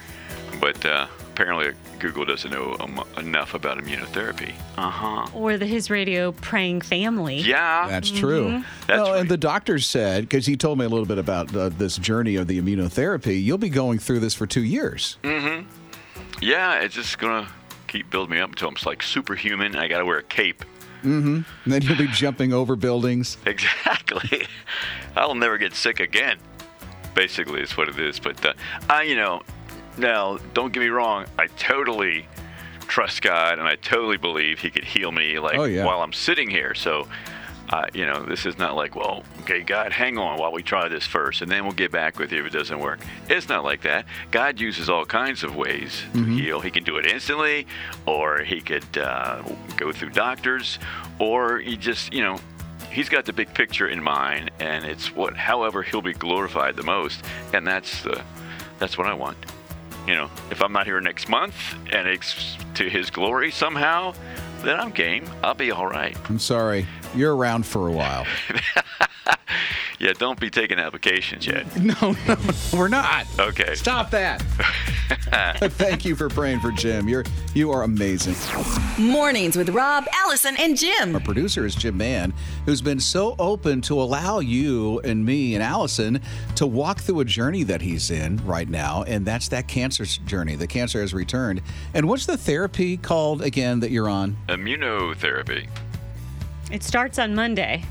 But 0.61 0.85
uh, 0.85 1.07
apparently, 1.33 1.73
Google 2.01 2.25
doesn't 2.27 2.51
know 2.51 2.77
um, 2.81 3.03
enough 3.17 3.55
about 3.55 3.79
immunotherapy. 3.79 4.53
Uh 4.77 4.91
huh. 4.91 5.27
Or 5.35 5.57
the 5.57 5.67
His 5.67 5.89
Radio 5.89 6.33
praying 6.33 6.83
family. 6.83 7.39
Yeah. 7.39 7.87
That's 7.89 8.11
true. 8.11 8.63
That's 8.87 9.03
well, 9.09 9.15
and 9.15 9.29
the 9.31 9.37
doctor 9.39 9.79
said, 9.79 10.25
because 10.25 10.45
he 10.47 10.57
told 10.57 10.79
me 10.79 10.85
a 10.85 10.89
little 10.89 11.07
bit 11.07 11.19
about 11.19 11.55
uh, 11.57 11.71
this 11.71 11.97
journey 11.97 12.37
of 12.37 12.47
the 12.47 12.61
immunotherapy, 12.61 13.43
you'll 13.43 13.57
be 13.57 13.71
going 13.71 13.99
through 13.99 14.21
this 14.21 14.35
for 14.35 14.47
two 14.47 14.63
years. 14.65 15.17
Yeah, 16.41 16.81
it's 16.81 16.95
just 16.95 17.19
going 17.19 17.45
to 17.45 17.51
keep 17.87 18.11
building 18.11 18.37
me 18.37 18.41
up 18.41 18.51
until 18.51 18.69
I'm 18.69 18.77
like 18.87 19.03
superhuman. 19.03 19.77
I 19.77 19.89
got 19.89 19.99
to 19.99 20.05
wear 20.05 20.19
a 20.19 20.23
cape. 20.23 20.65
Mm-hmm. 21.03 21.41
And 21.65 21.73
then 21.73 21.83
you'll 21.83 21.97
be 21.97 22.09
jumping 22.09 22.53
over 22.53 22.77
buildings. 22.77 23.37
Exactly. 23.47 24.47
I'll 25.17 25.35
never 25.35 25.59
get 25.59 25.75
sick 25.75 26.01
again. 26.01 26.39
Basically, 27.15 27.61
is 27.61 27.77
what 27.77 27.89
it 27.89 27.99
is. 27.99 28.19
But 28.19 28.45
uh, 28.45 28.53
I, 28.89 29.03
you 29.03 29.17
know, 29.17 29.43
now 29.97 30.39
don't 30.55 30.73
get 30.73 30.81
me 30.81 30.89
wrong. 30.89 31.27
I 31.39 31.47
totally 31.49 32.27
trust 32.83 33.23
God, 33.23 33.59
and 33.59 33.67
I 33.69 33.77
totally 33.77 34.17
believe 34.17 34.61
He 34.61 34.71
could 34.71 34.85
heal 34.85 35.11
me, 35.13 35.39
like 35.39 35.59
Oh, 35.59 35.65
yeah. 35.65 35.85
while 35.85 36.01
I'm 36.01 36.13
sitting 36.13 36.49
here. 36.49 36.75
So 36.75 37.07
Uh, 37.71 37.85
you 37.93 38.07
know, 38.07 38.23
this 38.25 38.47
is 38.47 38.57
not 38.57 38.75
like, 38.77 38.97
well, 38.97 39.23
okay, 39.41 39.61
God, 39.61 39.93
hang 39.93 40.17
on 40.17 40.39
while 40.39 40.53
we 40.53 40.63
try 40.63 40.89
this 40.89 41.05
first, 41.05 41.43
and 41.43 41.51
then 41.51 41.65
we'll 41.65 41.75
get 41.75 41.91
back 41.91 42.19
with 42.19 42.33
you 42.33 42.41
if 42.41 42.47
it 42.47 42.53
doesn't 42.53 42.79
work. 42.79 42.99
It's 43.29 43.49
not 43.49 43.63
like 43.63 43.83
that. 43.83 44.07
God 44.31 44.59
uses 44.59 44.89
all 44.89 45.05
kinds 45.05 45.45
of 45.45 45.55
ways 45.55 46.03
to 46.15 46.25
heal. 46.25 46.61
He 46.61 46.71
can 46.71 46.83
do 46.83 46.97
it 46.97 47.05
instantly, 47.05 47.67
or 48.07 48.39
He 48.39 48.63
could 48.63 48.97
uh, 48.97 49.43
go 49.77 49.93
through 49.93 50.11
doctors, 50.11 50.79
or 51.19 51.59
He 51.59 51.77
just, 51.77 52.13
you 52.13 52.23
know, 52.23 52.39
He's 52.91 53.11
got 53.11 53.27
the 53.27 53.35
big 53.35 53.53
picture 53.53 53.87
in 53.87 54.03
mind, 54.03 54.51
and 54.61 54.87
it's 54.87 55.15
what, 55.15 55.37
however, 55.37 55.83
He'll 55.83 56.01
be 56.01 56.15
glorified 56.15 56.75
the 56.75 56.85
most, 56.85 57.23
and 57.53 57.67
that's 57.67 58.03
the, 58.03 58.23
that's 58.79 58.97
what 58.97 59.07
I 59.07 59.13
want. 59.13 59.37
You 60.07 60.15
know, 60.15 60.31
if 60.51 60.63
I'm 60.63 60.73
not 60.73 60.87
here 60.87 60.99
next 61.03 61.29
month, 61.29 61.55
and 61.93 62.09
it's 62.09 62.57
to 62.77 62.89
His 62.89 63.11
glory 63.11 63.51
somehow, 63.51 64.15
then 64.63 64.79
I'm 64.79 64.91
game. 64.91 65.25
I'll 65.43 65.55
be 65.55 65.71
all 65.71 65.87
right. 65.87 66.17
I'm 66.29 66.39
sorry. 66.39 66.87
You're 67.15 67.35
around 67.35 67.67
for 67.67 67.89
a 67.89 67.93
while. 67.93 68.27
Yeah, 69.99 70.13
don't 70.13 70.39
be 70.39 70.49
taking 70.49 70.79
applications 70.79 71.45
yet. 71.45 71.77
No, 71.77 72.17
no, 72.29 72.37
we're 72.73 72.89
not. 72.89 73.27
Okay. 73.39 73.75
Stop 73.75 74.11
that. 74.13 74.45
Thank 75.59 76.05
you 76.05 76.15
for 76.15 76.29
praying 76.29 76.61
for 76.61 76.71
Jim. 76.71 77.09
You're 77.09 77.25
you 77.55 77.71
are 77.71 77.83
amazing. 77.83 78.35
Mornings 78.99 79.57
with 79.57 79.71
Rob, 79.71 80.07
Allison, 80.13 80.55
and 80.59 80.77
Jim. 80.77 81.15
Our 81.15 81.21
producer 81.21 81.65
is 81.65 81.75
Jim 81.75 81.97
Mann, 81.97 82.35
who's 82.67 82.83
been 82.83 83.01
so 83.01 83.35
open 83.39 83.81
to 83.83 84.01
allow 84.01 84.41
you 84.41 85.01
and 85.01 85.25
me 85.25 85.55
and 85.55 85.63
Allison 85.63 86.21
to 86.57 86.67
walk 86.67 87.01
through 87.01 87.21
a 87.21 87.25
journey 87.25 87.63
that 87.65 87.81
he's 87.81 88.11
in 88.11 88.37
right 88.45 88.69
now, 88.69 89.03
and 89.05 89.25
that's 89.25 89.49
that 89.49 89.67
cancer 89.67 90.05
journey. 90.05 90.57
The 90.57 90.67
cancer 90.67 91.01
has 91.01 91.15
returned. 91.15 91.63
And 91.95 92.09
what's 92.09 92.27
the 92.27 92.37
therapy 92.37 92.97
called 92.97 93.43
again 93.43 93.81
that 93.81 93.91
you're 93.91 94.09
on? 94.09 94.37
Immunotherapy. 94.49 95.69
It 96.71 96.83
starts 96.83 97.19
on 97.19 97.35
Monday. 97.35 97.85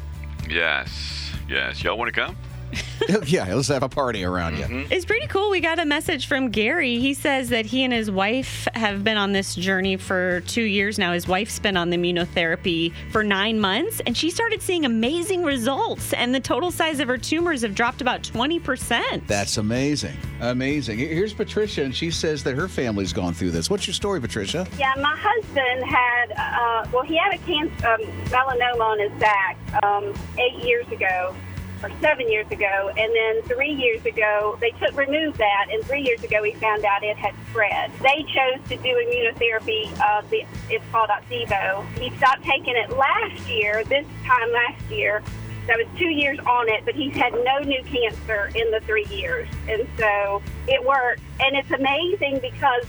Yes. 0.48 1.32
Yes. 1.50 1.84
Y'all 1.84 1.98
want 1.98 2.14
to 2.14 2.20
come? 2.22 2.36
yeah, 3.26 3.54
let's 3.54 3.68
have 3.70 3.84
a 3.84 3.90
party 3.90 4.24
around 4.24 4.58
you. 4.58 4.86
It's 4.90 5.06
pretty 5.06 5.28
cool. 5.28 5.50
We 5.50 5.62
got 5.62 5.80
a 5.80 5.86
message 5.86 6.28
from 6.28 6.50
Gary. 6.50 7.00
He 7.00 7.14
says 7.14 7.50
that 7.50 7.66
he 7.66 7.84
and 7.84 7.94
his 7.94 8.12
wife 8.12 8.68
have 8.74 9.04
been 9.04 9.18
on 9.18 9.32
this 9.32 9.56
journey 9.56 9.98
for 9.98 10.42
two 10.42 10.64
years 10.64 11.00
now. 11.00 11.14
His 11.14 11.28
wife's 11.28 11.60
been 11.60 11.78
on 11.78 11.90
the 11.90 11.98
immunotherapy 11.98 12.94
for 13.12 13.24
nine 13.24 13.60
months, 13.60 14.02
and 14.06 14.16
she 14.16 14.30
started 14.30 14.62
seeing 14.62 14.86
amazing 14.86 15.44
results. 15.44 16.14
And 16.14 16.34
the 16.34 16.40
total 16.40 16.72
size 16.72 17.00
of 17.00 17.08
her 17.08 17.18
tumors 17.18 17.62
have 17.62 17.76
dropped 17.76 18.02
about 18.02 18.24
20%. 18.24 19.26
That's 19.28 19.58
amazing. 19.58 20.18
Amazing. 20.42 21.00
Here's 21.00 21.34
Patricia, 21.34 21.84
and 21.84 21.96
she 21.96 22.12
says 22.12 22.44
that 22.44 22.56
her 22.56 22.68
family's 22.68 23.14
gone 23.14 23.34
through 23.34 23.52
this. 23.52 23.70
What's 23.70 23.88
your 23.88 23.94
story, 23.94 24.20
Patricia? 24.20 24.68
Yeah, 24.78 24.94
my 24.98 25.16
husband 25.18 25.84
had, 25.86 26.32
uh, 26.36 26.88
well, 26.92 27.04
he 27.04 27.18
had 27.18 27.34
a 27.34 27.38
cancer, 27.40 27.88
um, 27.88 28.02
melanoma 28.26 28.82
on 28.82 29.00
his 29.00 29.20
back 29.20 29.58
um, 29.84 30.14
eight 30.38 30.64
years 30.64 30.88
ago, 30.90 31.36
or 31.84 31.92
seven 32.02 32.30
years 32.30 32.50
ago, 32.52 32.92
and 32.98 33.16
then 33.16 33.42
three 33.44 33.74
years 33.74 34.06
ago 34.06 34.58
they 34.60 34.72
took 34.72 34.96
removed 34.98 35.38
that, 35.38 35.68
and 35.72 35.84
three 35.86 36.02
years 36.02 36.24
ago 36.24 36.42
we 36.42 36.54
found 36.54 36.86
out 36.86 37.04
it 37.04 37.18
had 37.18 37.34
spread. 37.50 37.92
They 38.02 38.24
chose 38.24 38.60
to 38.70 38.78
do 38.78 38.90
immunotherapy. 38.90 39.98
Uh, 40.00 40.22
the, 40.30 40.46
it's 40.70 40.86
called 40.92 41.10
Opdivo. 41.10 41.86
He 41.98 42.16
stopped 42.18 42.44
taking 42.44 42.76
it 42.76 42.90
last 42.92 43.48
year. 43.48 43.84
This 43.84 44.06
time 44.26 44.52
last 44.52 44.90
year. 44.90 45.24
That 45.68 45.78
was 45.78 45.88
two 46.00 46.10
years 46.10 46.40
on 46.40 46.70
it, 46.70 46.86
but 46.86 46.96
he's 46.96 47.14
had 47.14 47.34
no 47.34 47.60
new 47.60 47.84
cancer 47.84 48.50
in 48.56 48.72
the 48.72 48.80
three 48.86 49.06
years. 49.12 49.50
And 49.68 49.86
so 49.98 50.42
it 50.66 50.82
worked. 50.86 51.22
And 51.42 51.58
it's 51.58 51.72
amazing 51.72 52.40
because 52.40 52.86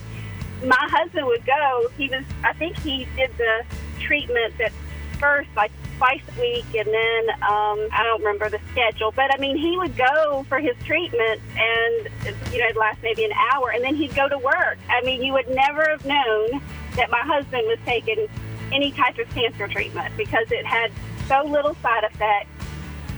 my 0.63 0.89
husband 0.89 1.27
would 1.27 1.45
go. 1.45 1.89
He 1.97 2.09
was, 2.09 2.23
I 2.45 2.53
think 2.53 2.79
he 2.79 3.09
did 3.17 3.37
the 3.37 3.65
treatment 3.99 4.61
at 4.61 4.73
first, 5.19 5.49
like 5.57 5.71
twice 5.99 6.23
a 6.37 6.41
week, 6.41 6.67
and 6.75 6.87
then 6.87 7.31
um, 7.43 7.89
I 7.93 8.03
don't 8.05 8.21
remember 8.21 8.49
the 8.49 8.61
schedule. 8.71 9.13
But 9.13 9.35
I 9.35 9.39
mean, 9.39 9.57
he 9.57 9.77
would 9.77 9.97
go 9.97 10.45
for 10.49 10.59
his 10.59 10.77
treatment, 10.85 11.41
and 11.57 12.09
you 12.53 12.59
know, 12.59 12.67
it'd 12.67 12.77
last 12.77 13.03
maybe 13.03 13.25
an 13.25 13.33
hour, 13.33 13.71
and 13.71 13.83
then 13.83 13.95
he'd 13.95 14.15
go 14.15 14.29
to 14.29 14.39
work. 14.39 14.79
I 14.89 15.03
mean, 15.03 15.23
you 15.23 15.33
would 15.33 15.49
never 15.49 15.89
have 15.89 16.05
known 16.05 16.61
that 16.97 17.11
my 17.11 17.21
husband 17.21 17.67
was 17.67 17.79
taking 17.85 18.29
any 18.73 18.91
type 18.93 19.19
of 19.19 19.29
cancer 19.31 19.69
treatment 19.69 20.17
because 20.17 20.51
it 20.51 20.67
had 20.67 20.93
so 21.27 21.43
little 21.45 21.75
side 21.77 22.05
effects 22.05 22.51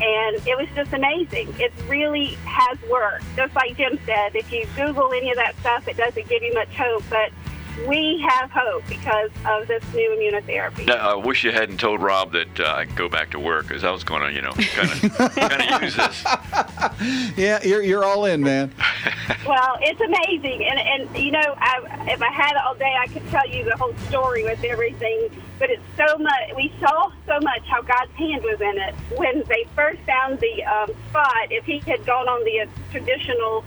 and 0.00 0.37
it 0.47 0.57
was 0.57 0.66
just 0.75 0.92
amazing. 0.92 1.54
It 1.59 1.73
really 1.87 2.38
has 2.47 2.78
worked. 2.90 3.25
Just 3.37 3.54
like 3.54 3.76
Jim 3.76 3.99
said, 4.07 4.35
if 4.35 4.50
you 4.50 4.66
Google 4.75 5.12
any 5.12 5.30
of 5.30 5.37
that 5.37 5.54
stuff, 5.61 5.87
it 5.88 5.97
doesn't 5.97 6.26
give 6.28 6.42
you 6.42 6.54
much 6.54 6.75
hope, 6.75 7.04
but 7.11 7.30
we 7.86 8.24
have 8.28 8.50
hope 8.50 8.86
because 8.88 9.30
of 9.46 9.66
this 9.68 9.82
new 9.94 10.10
immunotherapy. 10.10 10.86
No, 10.86 10.94
I 10.94 11.14
wish 11.14 11.44
you 11.44 11.52
hadn't 11.52 11.78
told 11.78 12.02
Rob 12.02 12.32
that 12.32 12.60
uh, 12.60 12.74
I 12.76 12.84
can 12.84 12.94
go 12.94 13.08
back 13.08 13.30
to 13.30 13.40
work 13.40 13.68
because 13.68 13.84
I 13.84 13.90
was 13.90 14.04
going 14.04 14.22
to, 14.22 14.32
you 14.32 14.42
know, 14.42 14.52
kind 14.52 14.90
of 14.92 15.34
kind 15.34 15.74
of 15.74 15.82
use 15.82 15.96
this. 15.96 16.24
Yeah, 17.36 17.62
you're, 17.62 17.82
you're 17.82 18.04
all 18.04 18.24
in, 18.26 18.42
man. 18.42 18.72
Well, 19.46 19.78
it's 19.80 20.00
amazing, 20.00 20.64
and 20.64 20.78
and 20.78 21.18
you 21.18 21.30
know, 21.30 21.54
I, 21.58 22.06
if 22.08 22.20
I 22.20 22.30
had 22.30 22.52
it 22.52 22.62
all 22.66 22.74
day, 22.74 22.94
I 23.00 23.06
could 23.06 23.26
tell 23.30 23.48
you 23.48 23.64
the 23.64 23.76
whole 23.76 23.94
story 24.08 24.44
with 24.44 24.62
everything. 24.64 25.30
But 25.58 25.70
it's 25.70 25.82
so 25.96 26.18
much. 26.18 26.54
We 26.56 26.72
saw 26.80 27.12
so 27.26 27.38
much 27.40 27.62
how 27.66 27.82
God's 27.82 28.12
hand 28.12 28.42
was 28.42 28.60
in 28.60 28.78
it 28.78 28.94
when 29.16 29.44
they 29.48 29.66
first 29.74 30.00
found 30.02 30.40
the 30.40 30.64
um, 30.64 30.90
spot. 31.10 31.50
If 31.50 31.64
he 31.64 31.78
had 31.80 32.04
gone 32.06 32.28
on 32.28 32.44
the 32.44 32.60
uh, 32.60 32.66
traditional 32.90 33.64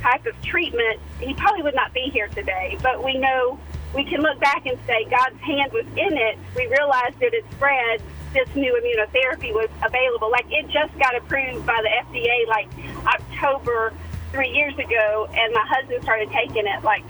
type 0.00 0.26
of 0.26 0.40
treatment, 0.42 1.00
he 1.20 1.34
probably 1.34 1.62
would 1.62 1.74
not 1.74 1.92
be 1.92 2.10
here 2.12 2.28
today. 2.28 2.78
But 2.82 3.04
we 3.04 3.18
know 3.18 3.58
we 3.94 4.04
can 4.04 4.20
look 4.20 4.38
back 4.40 4.66
and 4.66 4.78
say 4.86 5.04
God's 5.04 5.38
hand 5.40 5.72
was 5.72 5.86
in 5.96 6.16
it. 6.16 6.38
We 6.54 6.66
realized 6.66 7.18
that 7.20 7.34
it 7.34 7.44
spread. 7.52 8.02
This 8.34 8.48
new 8.54 8.74
immunotherapy 8.74 9.54
was 9.54 9.70
available. 9.82 10.30
Like 10.30 10.46
it 10.50 10.68
just 10.68 10.96
got 10.98 11.16
approved 11.16 11.64
by 11.64 11.80
the 11.82 11.88
FDA 11.88 12.46
like 12.46 12.68
October 13.06 13.94
three 14.32 14.50
years 14.50 14.74
ago, 14.74 15.28
and 15.32 15.54
my 15.54 15.64
husband 15.66 16.02
started 16.02 16.30
taking 16.30 16.66
it 16.66 16.82
like 16.84 17.02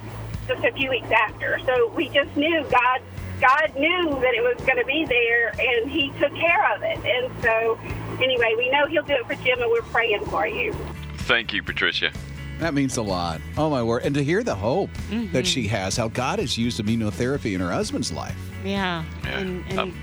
just 0.46 0.64
a 0.64 0.72
few 0.72 0.90
weeks 0.90 1.10
after. 1.10 1.58
So 1.66 1.88
we 1.88 2.08
just 2.08 2.34
knew 2.36 2.64
God. 2.70 3.02
God 3.40 3.72
knew 3.76 4.18
that 4.20 4.34
it 4.34 4.42
was 4.42 4.56
going 4.66 4.78
to 4.78 4.84
be 4.84 5.04
there, 5.06 5.48
and 5.60 5.88
He 5.88 6.10
took 6.18 6.34
care 6.34 6.74
of 6.74 6.82
it. 6.82 6.98
And 7.04 7.30
so, 7.40 7.78
anyway, 8.20 8.54
we 8.56 8.68
know 8.70 8.86
He'll 8.86 9.04
do 9.04 9.14
it 9.14 9.26
for 9.26 9.34
Jim, 9.44 9.60
and 9.60 9.70
we're 9.70 9.82
praying 9.82 10.24
for 10.26 10.44
you. 10.44 10.72
Thank 11.18 11.52
you, 11.52 11.62
Patricia. 11.62 12.10
That 12.58 12.74
means 12.74 12.96
a 12.96 13.02
lot. 13.02 13.40
Oh 13.56 13.70
my 13.70 13.82
word! 13.82 14.02
And 14.04 14.14
to 14.14 14.24
hear 14.24 14.42
the 14.42 14.54
hope 14.54 14.92
that 14.92 15.10
mm-hmm. 15.10 15.42
she 15.42 15.68
has, 15.68 15.96
how 15.96 16.08
God 16.08 16.38
has 16.38 16.58
used 16.58 16.80
immunotherapy 16.80 17.54
in 17.54 17.60
her 17.60 17.70
husband's 17.70 18.12
life. 18.12 18.36
Yeah. 18.64 19.04
Yeah, 19.24 19.38
And, 19.38 19.64
and, 19.68 19.80
I've, 19.80 19.94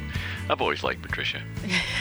I've 0.49 0.61
always 0.61 0.83
liked 0.83 1.01
Patricia. 1.01 1.41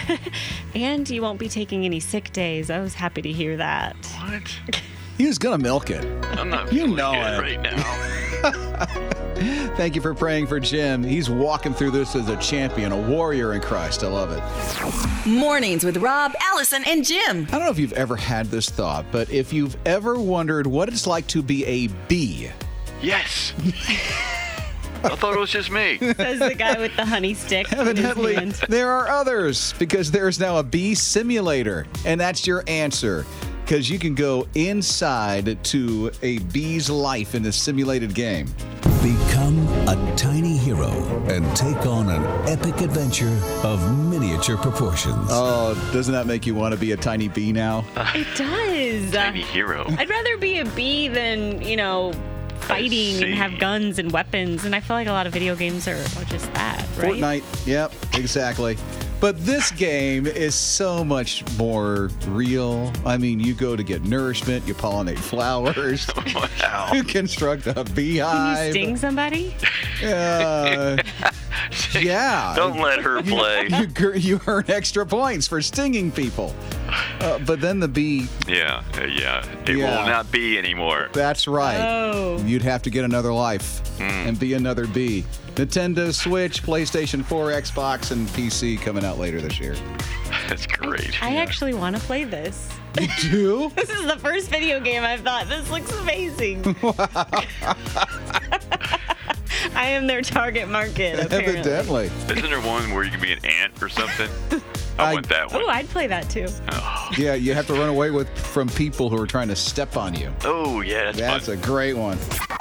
and 0.74 1.08
you 1.08 1.22
won't 1.22 1.38
be 1.38 1.48
taking 1.48 1.84
any 1.84 2.00
sick 2.00 2.32
days. 2.32 2.70
I 2.70 2.80
was 2.80 2.94
happy 2.94 3.22
to 3.22 3.32
hear 3.32 3.56
that. 3.56 3.96
What? 4.20 4.80
He 5.18 5.26
was 5.26 5.38
gonna 5.38 5.58
milk 5.58 5.90
it. 5.90 6.04
I'm 6.38 6.48
not 6.50 6.72
You 6.72 6.88
know 6.88 7.12
it. 7.14 7.38
right 7.40 7.60
now. 7.60 7.82
Thank 9.76 9.94
you 9.96 10.00
for 10.00 10.14
praying 10.14 10.46
for 10.46 10.60
Jim. 10.60 11.02
He's 11.02 11.28
walking 11.28 11.74
through 11.74 11.90
this 11.90 12.14
as 12.14 12.28
a 12.28 12.36
champion, 12.36 12.92
a 12.92 12.96
warrior 12.96 13.52
in 13.54 13.60
Christ. 13.60 14.04
I 14.04 14.08
love 14.08 14.30
it. 14.30 15.28
Mornings 15.28 15.84
with 15.84 15.96
Rob, 15.98 16.32
Allison, 16.40 16.82
and 16.86 17.04
Jim. 17.04 17.46
I 17.48 17.52
don't 17.52 17.64
know 17.64 17.70
if 17.70 17.78
you've 17.78 17.92
ever 17.94 18.16
had 18.16 18.46
this 18.46 18.68
thought, 18.70 19.06
but 19.10 19.30
if 19.30 19.52
you've 19.52 19.76
ever 19.86 20.18
wondered 20.18 20.66
what 20.66 20.88
it's 20.88 21.06
like 21.06 21.26
to 21.28 21.42
be 21.42 21.64
a 21.66 21.88
bee, 22.08 22.50
Yes. 23.02 23.52
I 25.02 25.14
thought 25.16 25.34
it 25.34 25.38
was 25.40 25.50
just 25.50 25.70
me. 25.70 25.98
Says 26.00 26.38
the 26.38 26.54
guy 26.56 26.78
with 26.80 26.96
the 26.96 27.04
honey 27.04 27.34
stick. 27.34 27.70
in 27.70 27.78
his 27.78 27.88
evidently 27.88 28.34
hand. 28.36 28.52
there 28.68 28.90
are 28.90 29.08
others 29.08 29.74
because 29.78 30.10
there's 30.10 30.40
now 30.40 30.56
a 30.56 30.62
bee 30.62 30.94
simulator, 30.94 31.86
and 32.06 32.18
that's 32.18 32.46
your 32.46 32.64
answer. 32.66 33.26
Because 33.64 33.88
you 33.88 33.98
can 33.98 34.14
go 34.14 34.46
inside 34.54 35.64
to 35.64 36.10
a 36.20 36.38
bee's 36.38 36.90
life 36.90 37.34
in 37.34 37.42
this 37.42 37.56
simulated 37.56 38.14
game. 38.14 38.46
Become 39.02 39.66
a 39.88 40.14
tiny 40.16 40.54
hero 40.58 40.90
and 41.28 41.44
take 41.56 41.86
on 41.86 42.10
an 42.10 42.22
epic 42.46 42.82
adventure 42.82 43.40
of 43.62 43.80
miniature 44.10 44.58
proportions. 44.58 45.28
Oh, 45.30 45.74
doesn't 45.94 46.12
that 46.12 46.26
make 46.26 46.44
you 46.46 46.54
want 46.54 46.74
to 46.74 46.80
be 46.80 46.92
a 46.92 46.96
tiny 46.98 47.28
bee 47.28 47.52
now? 47.52 47.86
It 48.14 48.26
does. 48.36 49.10
Tiny 49.12 49.40
hero. 49.40 49.86
I'd 49.96 50.10
rather 50.10 50.36
be 50.36 50.58
a 50.58 50.66
bee 50.66 51.08
than, 51.08 51.62
you 51.62 51.76
know, 51.76 52.12
fighting 52.60 53.22
and 53.22 53.34
have 53.34 53.58
guns 53.58 53.98
and 53.98 54.12
weapons. 54.12 54.66
And 54.66 54.74
I 54.74 54.80
feel 54.80 54.96
like 54.96 55.08
a 55.08 55.12
lot 55.12 55.26
of 55.26 55.32
video 55.32 55.56
games 55.56 55.88
are, 55.88 55.96
are 55.96 56.24
just 56.24 56.52
that, 56.52 56.86
right? 56.98 57.14
Fortnite. 57.14 57.66
Yep, 57.66 57.92
exactly. 58.14 58.76
But 59.20 59.42
this 59.46 59.70
game 59.70 60.26
is 60.26 60.54
so 60.54 61.02
much 61.02 61.44
more 61.56 62.10
real. 62.26 62.92
I 63.06 63.16
mean, 63.16 63.40
you 63.40 63.54
go 63.54 63.74
to 63.74 63.82
get 63.82 64.02
nourishment, 64.04 64.66
you 64.68 64.74
pollinate 64.74 65.18
flowers, 65.18 66.06
Wow. 66.60 66.90
you 66.92 67.02
construct 67.04 67.66
a 67.66 67.84
beehive. 67.94 68.56
Can 68.56 68.66
you 68.66 68.70
sting 68.72 68.96
somebody? 68.96 69.54
Uh, 70.04 70.98
Yeah. 71.98 72.52
Don't 72.56 72.78
let 72.80 73.00
her 73.00 73.22
play. 73.22 73.68
You, 73.70 73.86
gr- 73.86 74.16
you 74.16 74.40
earn 74.46 74.64
extra 74.68 75.06
points 75.06 75.46
for 75.48 75.62
stinging 75.62 76.10
people. 76.12 76.54
Uh, 77.20 77.38
but 77.38 77.60
then 77.60 77.80
the 77.80 77.88
bee, 77.88 78.26
Yeah, 78.46 78.82
uh, 78.98 79.04
yeah. 79.04 79.44
It 79.66 79.78
Yeah. 79.78 80.00
will 80.00 80.06
not 80.06 80.30
be 80.30 80.58
anymore. 80.58 81.08
that's 81.12 81.48
right. 81.48 81.78
Oh. 81.80 82.38
You'd 82.44 82.62
have 82.62 82.82
to 82.82 82.90
get 82.90 83.04
another 83.04 83.32
life 83.32 83.80
and 84.00 84.38
be 84.38 84.52
another 84.54 84.86
bee. 84.86 85.24
Nintendo 85.54 86.12
Switch, 86.12 86.62
PlayStation 86.62 87.24
4, 87.24 87.52
Xbox, 87.52 88.10
and 88.10 88.26
PC 88.28 88.80
coming 88.80 89.04
out 89.04 89.18
later 89.18 89.40
this 89.40 89.60
year. 89.60 89.76
That's 90.48 90.66
great. 90.66 91.22
I 91.22 91.36
actually 91.36 91.74
want 91.74 91.94
to 91.96 92.02
play 92.02 92.24
this. 92.24 92.68
You 93.00 93.08
do? 93.20 93.72
This 93.76 93.90
is 93.90 94.06
the 94.06 94.18
first 94.18 94.50
video 94.50 94.80
game 94.80 95.02
I've 95.04 95.20
thought 95.20 95.48
this 95.48 95.70
looks 95.70 95.92
amazing. 95.92 96.62
I 99.74 99.86
am 99.90 100.06
their 100.06 100.22
target 100.22 100.68
market. 100.68 101.18
Apparently. 101.26 101.58
Evidently. 101.60 102.06
Isn't 102.36 102.50
there 102.50 102.60
one 102.60 102.92
where 102.94 103.02
you 103.04 103.10
can 103.10 103.20
be 103.20 103.32
an 103.32 103.44
ant 103.44 103.82
or 103.82 103.88
something? 103.88 104.28
I, 104.98 105.10
I- 105.10 105.12
want 105.14 105.28
that 105.28 105.52
one. 105.52 105.62
Oh, 105.62 105.68
I'd 105.68 105.88
play 105.88 106.06
that 106.06 106.30
too. 106.30 106.46
Oh, 106.70 107.10
Yeah, 107.18 107.34
you 107.34 107.52
have 107.54 107.66
to 107.66 107.74
run 107.74 107.88
away 107.88 108.10
with 108.10 108.28
from 108.38 108.68
people 108.68 109.10
who 109.10 109.20
are 109.20 109.26
trying 109.26 109.48
to 109.48 109.56
step 109.56 109.96
on 109.96 110.14
you. 110.14 110.32
Oh, 110.44 110.80
yeah, 110.82 111.06
that's, 111.12 111.18
That's 111.18 111.46
fun. 111.46 111.58
a 111.58 111.60
great 111.60 111.94
one. 111.96 112.16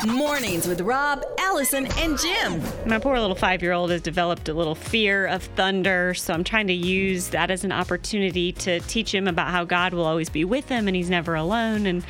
Mornings 0.08 0.68
with 0.68 0.82
Rob, 0.82 1.24
Allison, 1.40 1.86
and 1.98 2.18
Jim. 2.20 2.62
My 2.88 2.98
poor 3.00 3.18
little 3.20 3.36
five 3.36 3.62
year 3.62 3.72
old 3.72 3.92
has 3.92 4.02
developed 4.02 4.50
a 4.50 4.54
little 4.54 4.76
fear 4.76 5.28
of 5.28 5.44
thunder, 5.44 6.14
so 6.14 6.34
I'm 6.34 6.44
trying 6.44 6.68
to 6.68 6.74
use 6.74 7.30
that 7.30 7.50
as 7.52 7.64
an 7.64 7.72
opportunity 7.72 8.52
to 8.54 8.80
teach 8.82 9.14
him 9.14 9.28
about 9.28 9.50
how 9.50 9.64
God 9.64 9.94
will 9.94 10.06
always 10.06 10.30
be 10.30 10.44
with 10.44 10.68
him 10.68 10.88
and 10.88 10.96
he's 10.96 11.10
never 11.10 11.36
alone 11.36 11.86
and 11.86 12.04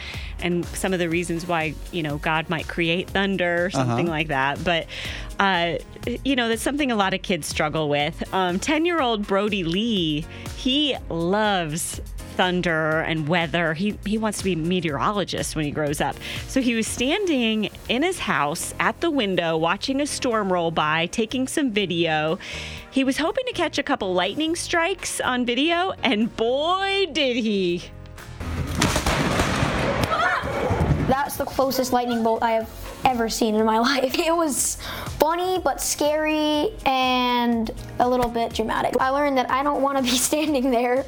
and 0.43 0.65
some 0.67 0.93
of 0.93 0.99
the 0.99 1.09
reasons 1.09 1.47
why, 1.47 1.73
you 1.91 2.03
know, 2.03 2.17
God 2.17 2.49
might 2.49 2.67
create 2.67 3.09
thunder 3.09 3.65
or 3.65 3.69
something 3.71 4.07
like 4.07 4.27
that. 4.27 4.63
But 4.63 4.85
uh, 5.39 5.77
you 6.23 6.35
know, 6.35 6.49
that's 6.49 6.61
something 6.61 6.91
a 6.91 6.95
lot 6.95 7.13
of 7.13 7.21
kids 7.21 7.47
struggle 7.47 7.89
with. 7.89 8.23
Um, 8.33 8.59
10 8.59 8.85
year 8.85 9.01
old 9.01 9.25
Brody 9.25 9.63
Lee, 9.63 10.25
he 10.57 10.95
loves 11.09 12.01
thunder 12.35 13.01
and 13.01 13.27
weather. 13.27 13.73
He 13.73 13.97
he 14.05 14.17
wants 14.17 14.39
to 14.39 14.43
be 14.43 14.53
a 14.53 14.57
meteorologist 14.57 15.55
when 15.55 15.65
he 15.65 15.71
grows 15.71 16.01
up. 16.01 16.15
So 16.47 16.61
he 16.61 16.75
was 16.75 16.87
standing 16.87 17.69
in 17.89 18.03
his 18.03 18.19
house 18.19 18.73
at 18.79 18.99
the 19.01 19.11
window 19.11 19.57
watching 19.57 20.01
a 20.01 20.07
storm 20.07 20.51
roll 20.51 20.71
by, 20.71 21.07
taking 21.07 21.47
some 21.47 21.71
video. 21.71 22.39
He 22.91 23.03
was 23.03 23.17
hoping 23.17 23.45
to 23.47 23.53
catch 23.53 23.77
a 23.77 23.83
couple 23.83 24.13
lightning 24.13 24.55
strikes 24.55 25.19
on 25.21 25.45
video, 25.45 25.93
and 26.03 26.35
boy 26.35 27.07
did 27.11 27.37
he. 27.37 27.83
That's 31.33 31.49
the 31.49 31.55
closest 31.55 31.91
lightning 31.91 32.21
bolt 32.21 32.43
I 32.43 32.51
have 32.51 32.69
ever 33.05 33.27
seen 33.27 33.55
in 33.55 33.65
my 33.65 33.79
life. 33.79 34.19
It 34.19 34.35
was 34.35 34.77
funny 35.17 35.57
but 35.63 35.81
scary 35.81 36.69
and 36.85 37.71
a 37.97 38.07
little 38.07 38.29
bit 38.29 38.53
dramatic. 38.53 38.93
I 38.99 39.09
learned 39.09 39.39
that 39.39 39.49
I 39.49 39.63
don't 39.63 39.81
want 39.81 39.97
to 39.97 40.03
be 40.03 40.09
standing 40.29 40.69
there 40.69 41.01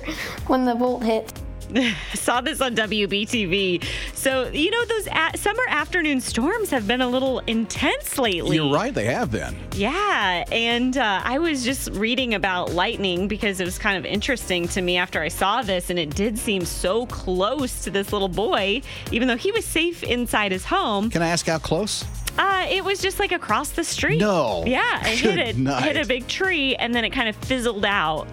when 0.47 0.65
the 0.65 0.73
bolt 0.73 1.03
hits. 1.03 1.31
Saw 2.13 2.41
this 2.41 2.61
on 2.61 2.75
WBTV. 2.75 3.83
So, 4.13 4.47
you 4.49 4.71
know, 4.71 4.85
those 4.85 5.07
a- 5.07 5.37
summer 5.37 5.63
afternoon 5.69 6.21
storms 6.21 6.69
have 6.69 6.87
been 6.87 7.01
a 7.01 7.07
little 7.07 7.39
intense 7.39 8.17
lately. 8.17 8.57
You're 8.57 8.73
right, 8.73 8.93
they 8.93 9.05
have 9.05 9.31
been. 9.31 9.55
Yeah, 9.75 10.43
and 10.51 10.97
uh, 10.97 11.21
I 11.23 11.39
was 11.39 11.63
just 11.63 11.89
reading 11.91 12.33
about 12.33 12.71
lightning 12.73 13.27
because 13.27 13.59
it 13.59 13.65
was 13.65 13.77
kind 13.77 13.97
of 13.97 14.05
interesting 14.05 14.67
to 14.69 14.81
me 14.81 14.97
after 14.97 15.21
I 15.21 15.27
saw 15.27 15.61
this, 15.61 15.89
and 15.89 15.99
it 15.99 16.15
did 16.15 16.37
seem 16.37 16.65
so 16.65 17.05
close 17.07 17.83
to 17.83 17.91
this 17.91 18.11
little 18.13 18.29
boy, 18.29 18.81
even 19.11 19.27
though 19.27 19.37
he 19.37 19.51
was 19.51 19.65
safe 19.65 20.03
inside 20.03 20.51
his 20.51 20.65
home. 20.65 21.09
Can 21.09 21.21
I 21.21 21.27
ask 21.29 21.45
how 21.47 21.57
close? 21.57 22.05
Uh, 22.37 22.65
it 22.69 22.83
was 22.83 22.99
just 22.99 23.17
like 23.19 23.31
across 23.31 23.69
the 23.69 23.83
street. 23.83 24.19
No. 24.19 24.63
Yeah, 24.67 25.05
it 25.07 25.21
Good 25.21 25.37
hit 25.39 25.55
a, 25.55 25.59
night. 25.59 25.83
hit 25.83 25.97
a 25.97 26.07
big 26.07 26.27
tree, 26.27 26.75
and 26.75 26.93
then 26.93 27.05
it 27.05 27.11
kind 27.11 27.29
of 27.29 27.35
fizzled 27.37 27.85
out. 27.85 28.27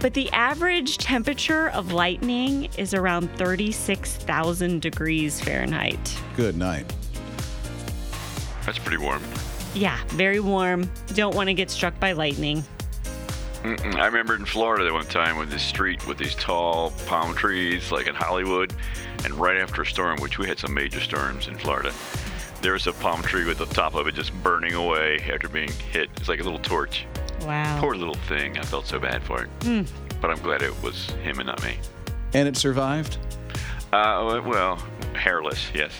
But 0.00 0.14
the 0.14 0.30
average 0.30 0.98
temperature 0.98 1.70
of 1.70 1.92
lightning 1.92 2.68
is 2.76 2.94
around 2.94 3.30
36,000 3.36 4.82
degrees 4.82 5.40
Fahrenheit. 5.40 6.18
Good 6.36 6.56
night. 6.56 6.92
That's 8.64 8.78
pretty 8.78 8.98
warm. 8.98 9.22
Yeah, 9.74 9.98
very 10.08 10.40
warm. 10.40 10.90
Don't 11.14 11.34
want 11.34 11.48
to 11.48 11.54
get 11.54 11.70
struck 11.70 11.98
by 11.98 12.12
lightning. 12.12 12.64
Mm-mm. 13.62 13.96
I 13.96 14.06
remember 14.06 14.34
in 14.34 14.44
Florida 14.44 14.84
that 14.84 14.92
one 14.92 15.06
time 15.06 15.38
with 15.38 15.50
this 15.50 15.62
street 15.62 16.06
with 16.06 16.18
these 16.18 16.34
tall 16.34 16.92
palm 17.06 17.34
trees, 17.34 17.90
like 17.90 18.06
in 18.06 18.14
Hollywood, 18.14 18.72
and 19.24 19.34
right 19.34 19.56
after 19.56 19.82
a 19.82 19.86
storm, 19.86 20.20
which 20.20 20.38
we 20.38 20.46
had 20.46 20.58
some 20.58 20.72
major 20.72 21.00
storms 21.00 21.48
in 21.48 21.56
Florida, 21.58 21.92
there 22.62 22.74
was 22.74 22.86
a 22.86 22.92
palm 22.92 23.22
tree 23.22 23.44
with 23.44 23.58
the 23.58 23.66
top 23.66 23.94
of 23.94 24.06
it 24.06 24.14
just 24.14 24.32
burning 24.42 24.74
away 24.74 25.18
after 25.32 25.48
being 25.48 25.70
hit. 25.90 26.10
It's 26.16 26.28
like 26.28 26.40
a 26.40 26.44
little 26.44 26.58
torch. 26.60 27.06
Wow. 27.42 27.78
Poor 27.80 27.94
little 27.94 28.14
thing. 28.14 28.58
I 28.58 28.62
felt 28.62 28.86
so 28.86 28.98
bad 28.98 29.22
for 29.22 29.42
it. 29.44 29.86
But 30.20 30.30
I'm 30.30 30.38
glad 30.42 30.62
it 30.62 30.82
was 30.82 31.10
him 31.22 31.38
and 31.38 31.46
not 31.46 31.62
me. 31.62 31.76
And 32.34 32.48
it 32.48 32.56
survived? 32.56 33.18
Uh, 33.92 34.40
well, 34.44 34.76
hairless, 35.14 35.70
yes. 35.74 35.92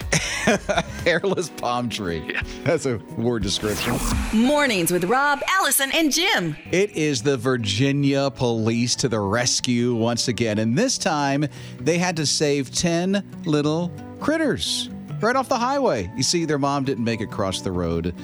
Hairless 1.05 1.49
palm 1.51 1.89
tree. 1.89 2.23
Yes. 2.29 2.47
That's 2.65 2.87
a 2.87 2.97
word 3.17 3.43
description. 3.43 3.97
Mornings 4.33 4.93
with 4.93 5.05
Rob, 5.05 5.41
Allison, 5.49 5.91
and 5.95 6.13
Jim. 6.13 6.57
It 6.73 6.91
is 6.97 7.23
the 7.23 7.37
Virginia 7.37 8.31
police 8.31 8.97
to 8.97 9.09
the 9.09 9.21
rescue 9.21 9.95
once 9.95 10.29
again. 10.29 10.59
And 10.59 10.77
this 10.77 10.99
time, 10.99 11.47
they 11.81 11.99
had 11.99 12.17
to 12.17 12.27
save 12.27 12.73
10 12.75 13.43
little 13.45 13.93
critters 14.21 14.91
right 15.21 15.37
off 15.37 15.49
the 15.49 15.59
highway. 15.59 16.11
You 16.17 16.23
see, 16.23 16.45
their 16.45 16.59
mom 16.59 16.85
didn't 16.85 17.05
make 17.05 17.21
it 17.21 17.25
across 17.25 17.61
the 17.61 17.73
road 17.73 18.15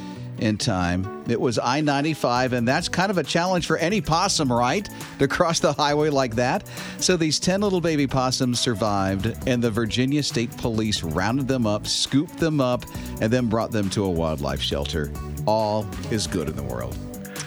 in 0.42 0.58
time. 0.58 1.24
It 1.28 1.40
was 1.40 1.58
I 1.58 1.80
95, 1.80 2.52
and 2.52 2.66
that's 2.66 2.88
kind 2.88 3.10
of 3.10 3.16
a 3.16 3.22
challenge 3.22 3.66
for 3.66 3.76
any 3.76 4.00
possum, 4.00 4.52
right? 4.52 4.88
To 5.20 5.28
cross 5.28 5.60
the 5.60 5.72
highway 5.72 6.10
like 6.10 6.34
that. 6.34 6.66
So 6.98 7.16
these 7.16 7.38
10 7.38 7.60
little 7.60 7.80
baby 7.80 8.08
possums 8.08 8.58
survived, 8.58 9.32
and 9.46 9.62
the 9.62 9.70
Virginia 9.70 10.22
State 10.22 10.54
Police 10.56 11.02
rounded 11.02 11.46
them 11.46 11.66
up, 11.66 11.86
scooped 11.86 12.38
them 12.38 12.60
up, 12.60 12.84
and 13.20 13.32
then 13.32 13.46
brought 13.46 13.70
them 13.70 13.88
to 13.90 14.04
a 14.04 14.10
wildlife 14.10 14.60
shelter. 14.60 15.12
All 15.46 15.86
is 16.10 16.26
good 16.26 16.48
in 16.48 16.56
the 16.56 16.62
world. 16.64 16.96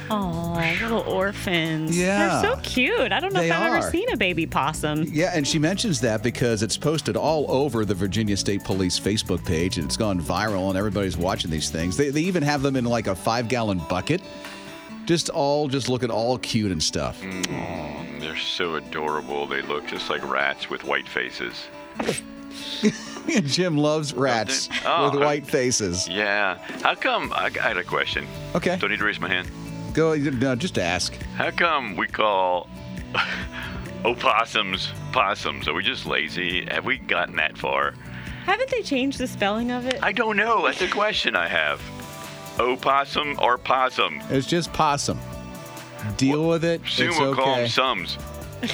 Oh, 0.09 0.61
little 0.81 1.01
orphans. 1.01 1.97
Yeah. 1.97 2.41
They're 2.41 2.55
so 2.55 2.59
cute. 2.61 3.11
I 3.11 3.19
don't 3.19 3.33
know 3.33 3.39
They 3.39 3.49
if 3.49 3.55
I've 3.55 3.71
are. 3.71 3.77
ever 3.77 3.89
seen 3.89 4.11
a 4.11 4.17
baby 4.17 4.45
possum. 4.45 5.03
Yeah, 5.11 5.31
and 5.33 5.47
she 5.47 5.57
mentions 5.59 5.99
that 6.01 6.21
because 6.23 6.61
it's 6.63 6.77
posted 6.77 7.15
all 7.17 7.49
over 7.51 7.85
the 7.85 7.93
Virginia 7.95 8.37
State 8.37 8.63
Police 8.63 8.99
Facebook 8.99 9.43
page 9.45 9.77
and 9.77 9.85
it's 9.85 9.97
gone 9.97 10.19
viral 10.21 10.69
and 10.69 10.77
everybody's 10.77 11.17
watching 11.17 11.49
these 11.51 11.69
things. 11.69 11.97
They, 11.97 12.09
they 12.09 12.21
even 12.21 12.43
have 12.43 12.61
them 12.61 12.75
in 12.75 12.85
like 12.85 13.07
a 13.07 13.15
five 13.15 13.47
gallon 13.47 13.79
bucket. 13.89 14.21
Just 15.05 15.29
all, 15.29 15.67
just 15.67 15.87
looking 15.89 16.09
all 16.09 16.37
cute 16.39 16.71
and 16.71 16.81
stuff. 16.81 17.21
Mm, 17.21 18.19
they're 18.19 18.35
so 18.37 18.75
adorable. 18.75 19.45
They 19.45 19.61
look 19.61 19.85
just 19.87 20.09
like 20.09 20.27
rats 20.27 20.69
with 20.69 20.83
white 20.83 21.07
faces. 21.07 21.65
Jim 23.45 23.77
loves 23.77 24.13
rats 24.13 24.69
Oh, 24.85 25.09
with 25.11 25.19
white 25.21 25.45
faces. 25.47 26.07
Yeah. 26.07 26.57
How 26.81 26.95
come? 26.95 27.33
I, 27.33 27.45
I 27.59 27.67
had 27.67 27.77
a 27.77 27.83
question. 27.83 28.25
Okay. 28.55 28.77
Do 28.77 28.85
I 28.85 28.89
need 28.89 28.99
to 28.99 29.05
raise 29.05 29.19
my 29.19 29.27
hand? 29.27 29.49
Go, 29.95 30.13
no, 30.13 30.55
just 30.55 30.77
ask. 30.77 31.15
How 31.35 31.51
come 31.51 31.95
we 31.95 32.05
call 32.07 32.67
opossums 34.05 34.89
possums? 35.13 35.69
Are 35.69 35.73
we 35.73 35.83
just 35.83 36.05
lazy? 36.05 36.65
Have 36.69 36.83
we 36.83 36.97
gotten 36.97 37.37
that 37.37 37.57
far? 37.57 37.93
Haven't 38.45 38.69
they 38.69 38.81
changed 38.81 39.17
the 39.17 39.27
spelling 39.27 39.71
of 39.71 39.85
it? 39.87 39.97
I 40.03 40.11
don't 40.11 40.35
know. 40.35 40.65
That's 40.65 40.81
a 40.81 40.89
question 40.89 41.35
I 41.35 41.47
have. 41.47 41.81
Opossum 42.59 43.37
or 43.41 43.57
possum? 43.57 44.21
It's 44.29 44.47
just 44.47 44.73
possum. 44.73 45.17
Deal 46.17 46.47
with 46.47 46.65
it. 46.65 46.81
Soon 46.87 47.09
it's 47.09 47.19
we'll 47.19 47.33
call 47.33 47.55
them 47.55 47.67
sums. 47.67 48.17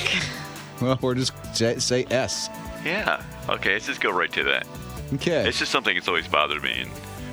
Well, 0.82 0.98
we're 1.00 1.14
just 1.14 1.34
say, 1.56 1.78
say 1.78 2.06
S. 2.10 2.50
Yeah. 2.84 3.24
Okay, 3.48 3.74
let's 3.74 3.86
just 3.86 4.02
go 4.02 4.10
right 4.10 4.32
to 4.32 4.44
that. 4.46 4.66
Okay. 5.14 5.48
It's 5.48 5.60
just 5.60 5.72
something 5.72 5.94
that's 5.96 6.08
always 6.08 6.28
bothered 6.28 6.64
me, 6.64 6.72
and 6.72 6.92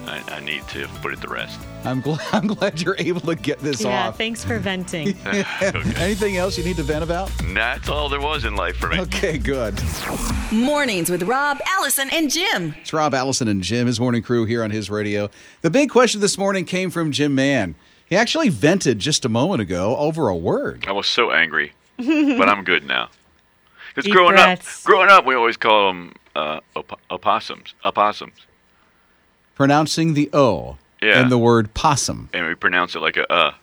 I, 0.09 0.23
I 0.29 0.40
need 0.40 0.66
to 0.68 0.88
put 1.03 1.12
it 1.12 1.21
to 1.21 1.29
rest. 1.29 1.61
I'm 1.85 2.01
glad. 2.01 2.21
I'm 2.33 2.47
glad 2.47 2.81
you're 2.81 2.97
able 2.99 3.21
to 3.23 3.35
get 3.35 3.59
this 3.61 3.85
off. 3.85 3.90
yeah, 3.90 4.09
off. 4.09 4.16
thanks 4.18 4.44
for 4.44 4.59
venting. 4.59 5.09
Anything 5.27 6.37
else 6.37 6.57
you 6.59 6.64
need 6.64 6.77
to 6.77 6.83
vent 6.83 7.05
about? 7.05 7.31
That's 7.53 7.88
all 7.88 8.09
there 8.09 8.21
was 8.21 8.44
in 8.44 8.57
life 8.57 8.77
for 8.77 8.88
me. 8.88 9.01
Okay, 9.01 9.38
good. 9.38 9.79
Mornings 10.51 11.11
with 11.11 11.23
Rob, 11.25 11.59
Allison, 11.66 12.09
and 12.12 12.31
Jim. 12.31 12.75
It's 12.81 12.92
Rob 12.92 13.14
Allison 13.14 13.49
and 13.49 13.62
Jim, 13.62 13.87
his 13.87 14.01
morning 14.01 14.23
crew 14.23 14.44
here 14.44 14.64
on 14.64 14.71
his 14.71 14.88
radio. 14.90 15.31
The 15.61 15.71
big 15.71 15.90
question 15.90 16.21
this 16.21 16.38
morning 16.38 16.64
came 16.64 16.90
from 16.90 17.12
Jim 17.12 17.35
Mann. 17.35 17.75
He 18.07 18.16
actually 18.16 18.49
vented 18.49 18.99
just 18.99 19.25
a 19.27 19.29
moment 19.29 19.61
ago 19.61 19.94
over 19.99 20.29
a 20.29 20.37
word. 20.37 20.87
I 20.88 20.92
was 20.92 21.07
so 21.07 21.31
angry, 21.31 21.73
but 21.99 22.49
I'm 22.49 22.64
good 22.64 22.87
now. 22.87 23.11
Because 23.94 24.12
growing 24.12 24.35
breaths. 24.37 24.85
up, 24.85 24.87
growing 24.87 25.11
up, 25.11 25.25
we 25.27 25.35
always 25.35 25.57
call 25.57 25.88
them 25.88 26.14
uh, 26.37 26.61
op- 26.77 27.01
opossums, 27.11 27.75
opossums, 27.85 28.47
Pronouncing 29.59 30.14
the 30.14 30.31
O 30.33 30.79
Yeah. 31.03 31.21
in 31.21 31.31
the 31.31 31.37
word 31.37 31.75
possum. 31.75 32.29
and 32.33 32.47
we 32.47 32.55
pronounce 32.55 32.94
it 32.94 33.01
like 33.01 33.16
a 33.16 33.31
uh. 33.31 33.55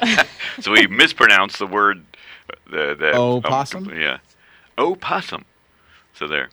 so 0.60 0.72
we 0.72 0.86
mispronounce 0.86 1.58
the 1.58 1.66
word. 1.66 2.02
The, 2.70 2.96
the 2.98 3.14
Opossum? 3.14 3.90
yeah, 3.94 4.18
possum. 5.00 5.44
So 6.14 6.26
there. 6.26 6.48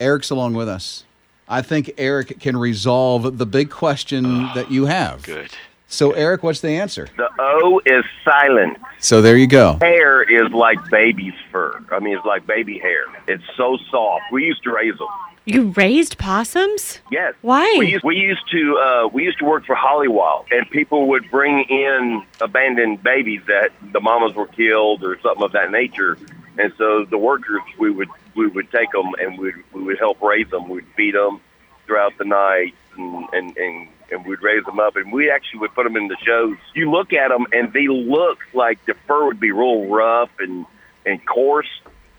Eric's 0.00 0.30
along 0.30 0.54
with 0.54 0.66
us. 0.66 1.04
I 1.46 1.60
think 1.60 1.90
Eric 1.98 2.40
can 2.40 2.56
resolve 2.56 3.36
the 3.36 3.44
big 3.46 3.68
question 3.70 4.22
that 4.54 4.70
you 4.70 4.86
have. 4.86 5.22
Good. 5.22 5.50
So, 5.92 6.12
Eric, 6.12 6.44
what's 6.44 6.60
the 6.60 6.70
answer? 6.70 7.08
The 7.16 7.28
O 7.40 7.80
is 7.84 8.04
silent. 8.24 8.78
So 9.00 9.20
there 9.20 9.36
you 9.36 9.48
go. 9.48 9.76
Hair 9.80 10.22
is 10.22 10.52
like 10.52 10.78
baby's 10.88 11.34
fur. 11.50 11.84
I 11.90 11.98
mean, 11.98 12.16
it's 12.16 12.24
like 12.24 12.46
baby 12.46 12.78
hair. 12.78 13.06
It's 13.26 13.42
so 13.56 13.76
soft. 13.90 14.22
We 14.30 14.44
used 14.44 14.62
to 14.62 14.72
raise 14.72 14.96
them. 14.96 15.08
You 15.46 15.70
raised 15.70 16.16
possums? 16.16 17.00
Yes. 17.10 17.34
Why? 17.42 17.74
We 17.76 17.90
used, 17.90 18.04
we 18.04 18.14
used 18.14 18.48
to 18.52 18.78
uh, 18.78 19.08
we 19.08 19.24
used 19.24 19.40
to 19.40 19.44
work 19.44 19.66
for 19.66 19.74
Hollywild, 19.74 20.46
and 20.52 20.70
people 20.70 21.08
would 21.08 21.28
bring 21.28 21.64
in 21.68 22.24
abandoned 22.40 23.02
babies 23.02 23.40
that 23.48 23.70
the 23.92 24.00
mamas 24.00 24.34
were 24.36 24.46
killed 24.46 25.02
or 25.02 25.18
something 25.20 25.42
of 25.42 25.50
that 25.52 25.72
nature, 25.72 26.16
and 26.56 26.72
so 26.78 27.04
the 27.04 27.18
workers 27.18 27.62
we 27.80 27.90
would 27.90 28.08
we 28.36 28.46
would 28.46 28.70
take 28.70 28.92
them 28.92 29.10
and 29.20 29.36
we 29.36 29.52
we 29.72 29.82
would 29.82 29.98
help 29.98 30.22
raise 30.22 30.48
them. 30.50 30.68
We'd 30.68 30.86
feed 30.96 31.16
them 31.16 31.40
throughout 31.86 32.16
the 32.16 32.26
night 32.26 32.76
and 32.96 33.26
and 33.32 33.56
and. 33.56 33.88
And 34.10 34.24
we'd 34.26 34.42
raise 34.42 34.64
them 34.64 34.80
up, 34.80 34.96
and 34.96 35.12
we 35.12 35.30
actually 35.30 35.60
would 35.60 35.74
put 35.74 35.84
them 35.84 35.96
in 35.96 36.08
the 36.08 36.16
shows. 36.24 36.56
You 36.74 36.90
look 36.90 37.12
at 37.12 37.28
them, 37.28 37.46
and 37.52 37.72
they 37.72 37.86
look 37.86 38.38
like 38.52 38.84
the 38.86 38.94
fur 39.06 39.26
would 39.26 39.38
be 39.38 39.52
real 39.52 39.86
rough 39.86 40.30
and 40.40 40.66
and 41.06 41.24
coarse, 41.26 41.68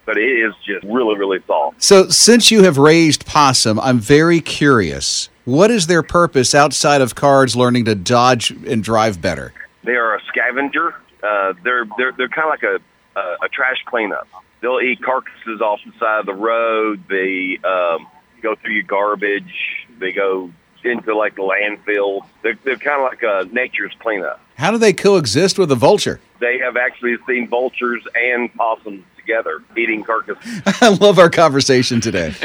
but 0.05 0.17
it 0.17 0.23
is 0.23 0.53
just 0.65 0.83
really, 0.83 1.17
really 1.17 1.39
soft. 1.45 1.81
So, 1.83 2.09
since 2.09 2.51
you 2.51 2.63
have 2.63 2.77
raised 2.77 3.25
possum, 3.25 3.79
I'm 3.79 3.99
very 3.99 4.41
curious. 4.41 5.29
What 5.45 5.71
is 5.71 5.87
their 5.87 6.03
purpose 6.03 6.53
outside 6.53 7.01
of 7.01 7.15
cards 7.15 7.55
learning 7.55 7.85
to 7.85 7.95
dodge 7.95 8.51
and 8.51 8.83
drive 8.83 9.21
better? 9.21 9.53
They 9.83 9.93
are 9.93 10.15
a 10.15 10.21
scavenger. 10.29 10.95
Uh, 11.23 11.53
they're 11.63 11.85
they're 11.97 12.11
they're 12.13 12.29
kind 12.29 12.45
of 12.45 12.49
like 12.49 12.63
a, 12.63 13.19
a 13.19 13.45
a 13.45 13.49
trash 13.49 13.77
cleanup. 13.85 14.27
They'll 14.61 14.79
eat 14.79 15.01
carcasses 15.01 15.59
off 15.61 15.79
the 15.85 15.91
side 15.99 16.19
of 16.19 16.25
the 16.27 16.35
road. 16.35 17.03
They 17.09 17.59
um, 17.63 18.07
go 18.41 18.55
through 18.55 18.73
your 18.73 18.83
garbage. 18.83 19.87
They 19.99 20.11
go 20.11 20.51
into 20.85 21.15
like 21.15 21.35
the 21.35 21.41
landfill. 21.41 22.25
They're, 22.41 22.57
they're 22.63 22.77
kind 22.77 23.01
of 23.01 23.03
like 23.03 23.23
a 23.23 23.53
nature's 23.53 23.93
cleanup. 23.99 24.39
How 24.55 24.71
do 24.71 24.77
they 24.77 24.93
coexist 24.93 25.57
with 25.57 25.71
a 25.71 25.75
vulture? 25.75 26.19
They 26.39 26.59
have 26.59 26.77
actually 26.77 27.17
seen 27.27 27.47
vultures 27.47 28.03
and 28.15 28.53
possums 28.53 29.03
together 29.17 29.61
eating 29.77 30.03
carcasses. 30.03 30.61
I 30.81 30.89
love 30.89 31.19
our 31.19 31.29
conversation 31.29 32.01
today. 32.01 32.33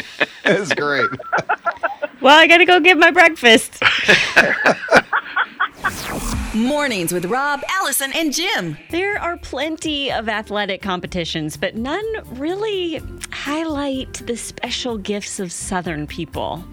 It's 0.49 0.72
great. 0.75 1.11
Well, 2.20 2.38
I 2.38 2.46
gotta 2.46 2.64
go 2.64 2.79
get 2.79 2.99
my 2.99 3.11
breakfast. 3.11 3.83
Mornings 6.55 7.12
with 7.12 7.25
Rob, 7.27 7.62
Allison, 7.68 8.12
and 8.14 8.33
Jim. 8.33 8.79
There 8.90 9.20
are 9.20 9.37
plenty 9.37 10.11
of 10.12 10.29
athletic 10.29 10.83
competitions, 10.83 11.57
but 11.57 11.75
none 11.75 12.05
really 12.38 13.03
highlight 13.33 14.25
the 14.27 14.37
special 14.37 14.99
gifts 14.99 15.40
of 15.40 15.51
Southern 15.51 16.07
people. 16.07 16.64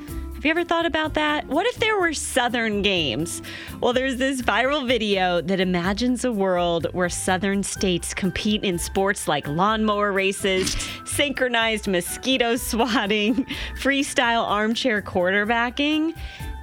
Have 0.44 0.48
you 0.48 0.60
ever 0.60 0.68
thought 0.68 0.86
about 0.86 1.14
that? 1.14 1.48
What 1.48 1.66
if 1.68 1.78
there 1.78 1.98
were 1.98 2.12
Southern 2.12 2.82
games? 2.82 3.42
Well, 3.80 3.94
there's 3.94 4.18
this 4.18 4.42
viral 4.42 4.86
video 4.86 5.40
that 5.40 5.62
imagines 5.62 6.26
a 6.26 6.34
world 6.34 6.86
where 6.92 7.08
Southern 7.08 7.64
states 7.64 8.14
compete 8.14 8.62
in 8.62 8.78
sports 8.78 9.30
like 9.30 9.48
lawnmower 9.48 10.12
races, 10.12 10.76
synchronized 11.06 11.88
mosquito 11.88 12.56
swatting, 12.58 13.46
freestyle 13.80 14.44
armchair 14.46 15.02
quarterbacking, 15.02 16.14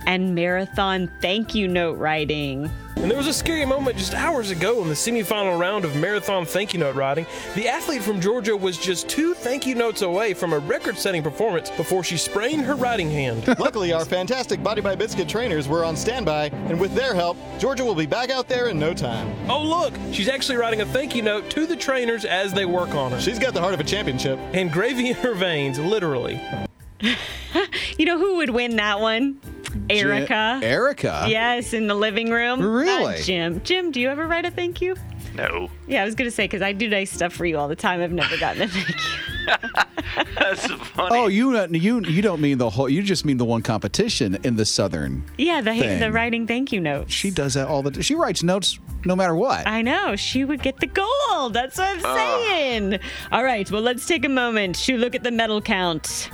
and 0.06 0.34
marathon 0.34 1.10
thank 1.20 1.54
you 1.54 1.68
note 1.68 1.98
writing. 1.98 2.70
And 2.96 3.10
there 3.10 3.16
was 3.16 3.28
a 3.28 3.32
scary 3.32 3.64
moment 3.64 3.96
just 3.96 4.12
hours 4.12 4.50
ago 4.50 4.82
in 4.82 4.88
the 4.88 4.94
semifinal 4.94 5.58
round 5.58 5.86
of 5.86 5.96
marathon 5.96 6.44
thank 6.44 6.74
you 6.74 6.80
note 6.80 6.94
writing. 6.94 7.24
The 7.54 7.66
athlete 7.66 8.02
from 8.02 8.20
Georgia 8.20 8.54
was 8.54 8.76
just 8.76 9.08
two 9.08 9.32
thank 9.32 9.66
you 9.66 9.74
notes 9.74 10.02
away 10.02 10.34
from 10.34 10.52
a 10.52 10.58
record 10.58 10.98
setting 10.98 11.22
performance 11.22 11.70
before 11.70 12.04
she 12.04 12.18
sprained 12.18 12.62
her 12.66 12.74
writing 12.74 13.10
hand. 13.10 13.48
Luckily, 13.58 13.94
our 13.94 14.04
fantastic 14.04 14.62
Body 14.62 14.82
by 14.82 14.94
Biscuit 14.94 15.28
trainers 15.28 15.66
were 15.66 15.82
on 15.82 15.96
standby, 15.96 16.46
and 16.68 16.78
with 16.78 16.94
their 16.94 17.14
help, 17.14 17.38
Georgia 17.58 17.84
will 17.86 17.94
be 17.94 18.06
back 18.06 18.28
out 18.28 18.48
there 18.48 18.66
in 18.68 18.78
no 18.78 18.92
time. 18.92 19.34
Oh, 19.48 19.62
look, 19.64 19.94
she's 20.12 20.28
actually 20.28 20.58
writing 20.58 20.82
a 20.82 20.86
thank 20.86 21.14
you 21.14 21.22
note 21.22 21.48
to 21.50 21.66
the 21.66 21.76
trainers 21.76 22.26
as 22.26 22.52
they 22.52 22.66
work 22.66 22.90
on 22.94 23.12
her. 23.12 23.20
She's 23.20 23.38
got 23.38 23.54
the 23.54 23.60
heart 23.60 23.72
of 23.72 23.80
a 23.80 23.84
championship. 23.84 24.38
And 24.52 24.70
gravy 24.70 25.08
in 25.08 25.14
her 25.16 25.34
veins, 25.34 25.78
literally. 25.78 26.40
You 27.98 28.06
know 28.06 28.18
who 28.18 28.36
would 28.36 28.50
win 28.50 28.76
that 28.76 29.00
one? 29.00 29.40
Erica. 29.88 30.61
Erica? 30.62 31.26
Yes, 31.28 31.72
in 31.72 31.87
the 31.87 31.94
living 31.94 32.30
room. 32.30 32.61
Really? 32.61 33.14
Not 33.16 33.16
Jim. 33.18 33.61
Jim, 33.62 33.90
do 33.90 34.00
you 34.00 34.09
ever 34.09 34.26
write 34.26 34.44
a 34.44 34.50
thank 34.50 34.80
you? 34.80 34.96
No. 35.35 35.70
Yeah, 35.87 36.02
I 36.02 36.04
was 36.04 36.14
gonna 36.14 36.30
say 36.30 36.44
because 36.44 36.62
I 36.62 36.72
do 36.72 36.88
nice 36.88 37.11
stuff 37.12 37.33
for 37.33 37.46
you 37.46 37.59
all 37.59 37.68
the 37.68 37.76
time. 37.76 38.00
I've 38.00 38.12
never 38.12 38.37
gotten 38.38 38.62
a 38.62 38.68
thank 38.68 38.88
you. 38.88 39.30
That's 40.38 40.66
funny. 40.66 41.16
Oh, 41.16 41.28
you 41.28 41.56
uh, 41.56 41.68
you 41.70 42.00
you 42.04 42.22
don't 42.22 42.40
mean 42.40 42.59
the 42.59 42.68
whole. 42.68 42.88
You 42.88 43.02
just 43.02 43.24
mean 43.24 43.37
the 43.37 43.44
one 43.44 43.62
competition 43.62 44.38
in 44.42 44.56
the 44.56 44.64
Southern. 44.64 45.24
Yeah, 45.38 45.61
the 45.61 45.72
Thing. 45.72 46.00
the 46.00 46.11
writing 46.12 46.46
thank 46.46 46.72
you 46.72 46.80
notes. 46.80 47.12
She 47.12 47.30
does 47.30 47.54
that 47.54 47.68
all 47.68 47.83
the. 47.83 48.02
She 48.02 48.14
writes 48.14 48.42
notes 48.42 48.78
no 49.04 49.14
matter 49.14 49.35
what. 49.35 49.66
I 49.66 49.83
know 49.83 50.16
she 50.16 50.44
would 50.44 50.62
get 50.62 50.80
the 50.80 50.87
gold. 50.87 51.54
That's 51.54 51.78
what 51.78 51.96
I'm 51.96 52.16
saying. 52.16 52.98
All 53.33 53.44
right, 53.44 53.70
well 53.70 53.83
let's 53.83 54.06
take 54.06 54.24
a 54.24 54.28
moment 54.28 54.76
to 54.85 54.96
look 54.96 55.14
at 55.14 55.22
the 55.22 55.30
medal 55.30 55.61
count. 55.61 56.30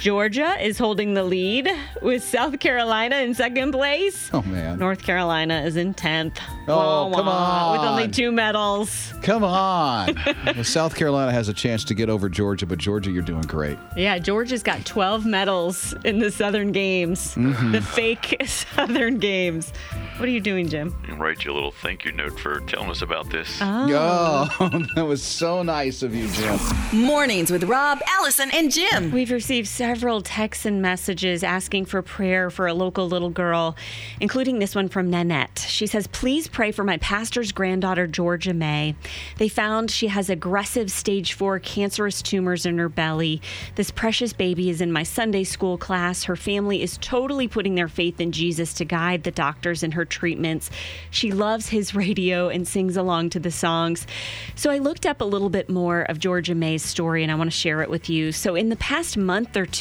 Georgia 0.00 0.56
is 0.58 0.78
holding 0.78 1.12
the 1.12 1.22
lead 1.22 1.70
with 2.00 2.24
South 2.24 2.58
Carolina 2.58 3.16
in 3.16 3.34
second 3.34 3.72
place. 3.72 4.30
Oh 4.32 4.40
man. 4.42 4.78
North 4.78 5.02
Carolina 5.02 5.60
is 5.60 5.76
in 5.76 5.92
10th. 5.92 6.38
Oh, 6.66 7.08
Wah, 7.08 7.16
come 7.16 7.26
wah, 7.26 7.72
With 7.72 7.80
only 7.82 8.08
two 8.08 8.32
medals. 8.32 9.12
Come 9.22 9.44
on. 9.44 10.14
well, 10.46 10.64
South 10.64 10.94
Carolina 10.96 11.32
has 11.32 11.50
a 11.50 11.52
chance 11.52 11.84
to 11.84 11.94
get 11.94 12.08
over 12.08 12.30
Georgia, 12.30 12.64
but 12.64 12.78
Georgia, 12.78 13.10
you're 13.10 13.22
doing 13.22 13.42
great. 13.42 13.76
Yeah, 13.94 14.18
Georgia's 14.18 14.62
got 14.62 14.86
12 14.86 15.26
medals 15.26 15.94
in 16.06 16.18
the 16.18 16.30
Southern 16.30 16.72
Games, 16.72 17.34
Mhm. 17.34 17.72
the 17.72 17.82
fake 17.82 18.40
Southern 18.46 19.18
Games. 19.18 19.70
What 20.16 20.28
are 20.30 20.32
you 20.32 20.40
doing, 20.40 20.66
Jim? 20.68 20.94
And 21.08 21.20
write 21.20 21.44
you 21.44 21.52
a 21.52 21.54
little 21.54 21.72
thank 21.72 22.06
you 22.06 22.12
note 22.12 22.38
for 22.40 22.60
telling 22.60 22.88
us 22.90 23.02
about 23.02 23.28
this. 23.30 23.58
Oh. 23.60 24.48
Oh, 24.60 24.68
that 24.94 25.04
was 25.04 25.22
so 25.22 25.62
nice 25.62 26.02
of 26.02 26.14
you, 26.14 26.26
Jim. 26.28 26.58
Mornings 26.94 27.50
with 27.50 27.64
Rob, 27.64 28.00
Allison, 28.08 28.50
and 28.54 28.70
Jim. 28.72 29.10
We've 29.12 29.30
received 29.30 29.68
several 29.68 29.89
texts 29.90 30.66
and 30.66 30.80
messages 30.80 31.42
asking 31.42 31.84
for 31.84 32.00
prayer 32.00 32.48
for 32.48 32.68
a 32.68 32.74
local 32.74 33.08
little 33.08 33.28
girl, 33.28 33.76
including 34.20 34.60
this 34.60 34.74
one 34.74 34.88
from 34.88 35.10
Nanette. 35.10 35.66
She 35.68 35.86
says, 35.86 36.06
Please 36.06 36.46
pray 36.46 36.70
for 36.70 36.84
my 36.84 36.96
pastor's 36.98 37.50
granddaughter, 37.50 38.06
Georgia 38.06 38.54
May. 38.54 38.94
They 39.38 39.48
found 39.48 39.90
she 39.90 40.06
has 40.06 40.30
aggressive 40.30 40.92
stage 40.92 41.32
four 41.32 41.58
cancerous 41.58 42.22
tumors 42.22 42.66
in 42.66 42.78
her 42.78 42.88
belly. 42.88 43.42
This 43.74 43.90
precious 43.90 44.32
baby 44.32 44.70
is 44.70 44.80
in 44.80 44.92
my 44.92 45.02
Sunday 45.02 45.42
school 45.42 45.76
class. 45.76 46.24
Her 46.24 46.36
family 46.36 46.82
is 46.82 46.96
totally 46.98 47.48
putting 47.48 47.74
their 47.74 47.88
faith 47.88 48.20
in 48.20 48.30
Jesus 48.30 48.72
to 48.74 48.84
guide 48.84 49.24
the 49.24 49.32
doctors 49.32 49.82
in 49.82 49.92
her 49.92 50.04
treatments. 50.04 50.70
She 51.10 51.32
loves 51.32 51.68
his 51.68 51.96
radio 51.96 52.48
and 52.48 52.66
sings 52.66 52.96
along 52.96 53.30
to 53.30 53.40
the 53.40 53.50
songs. 53.50 54.06
So 54.54 54.70
I 54.70 54.78
looked 54.78 55.04
up 55.04 55.20
a 55.20 55.24
little 55.24 55.50
bit 55.50 55.68
more 55.68 56.02
of 56.02 56.20
Georgia 56.20 56.54
May's 56.54 56.84
story 56.84 57.24
and 57.24 57.32
I 57.32 57.34
want 57.34 57.50
to 57.50 57.56
share 57.56 57.82
it 57.82 57.90
with 57.90 58.08
you. 58.08 58.30
So 58.30 58.54
in 58.54 58.68
the 58.68 58.76
past 58.76 59.16
month 59.16 59.56
or 59.56 59.66
two, 59.66 59.79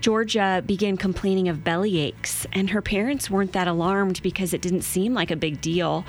Georgia 0.00 0.62
began 0.64 0.96
complaining 0.96 1.48
of 1.48 1.64
belly 1.64 1.98
aches, 1.98 2.46
and 2.52 2.70
her 2.70 2.82
parents 2.82 3.30
weren't 3.30 3.52
that 3.52 3.68
alarmed 3.68 4.20
because 4.22 4.52
it 4.52 4.60
didn't 4.60 4.82
seem 4.82 5.14
like 5.14 5.30
a 5.30 5.36
big 5.36 5.60
deal. 5.60 6.04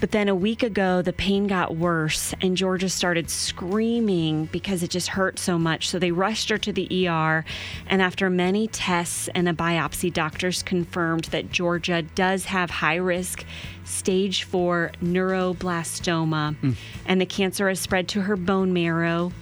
But 0.00 0.12
then 0.12 0.30
a 0.30 0.34
week 0.34 0.62
ago, 0.62 1.02
the 1.02 1.12
pain 1.12 1.46
got 1.46 1.76
worse, 1.76 2.32
and 2.40 2.56
Georgia 2.56 2.88
started 2.88 3.28
screaming 3.28 4.46
because 4.46 4.82
it 4.82 4.88
just 4.88 5.08
hurt 5.08 5.38
so 5.38 5.58
much. 5.58 5.90
So 5.90 5.98
they 5.98 6.10
rushed 6.10 6.48
her 6.48 6.56
to 6.56 6.72
the 6.72 7.06
ER, 7.06 7.44
and 7.86 8.00
after 8.00 8.30
many 8.30 8.66
tests 8.66 9.28
and 9.34 9.46
a 9.46 9.52
biopsy, 9.52 10.10
doctors 10.10 10.62
confirmed 10.62 11.24
that 11.24 11.52
Georgia 11.52 12.00
does 12.00 12.46
have 12.46 12.70
high 12.70 12.96
risk 12.96 13.44
stage 13.84 14.44
four 14.44 14.92
neuroblastoma, 15.04 16.56
and 17.04 17.20
the 17.20 17.26
cancer 17.26 17.68
has 17.68 17.78
spread 17.78 18.08
to 18.08 18.22
her 18.22 18.36
bone 18.36 18.72
marrow, 18.72 19.32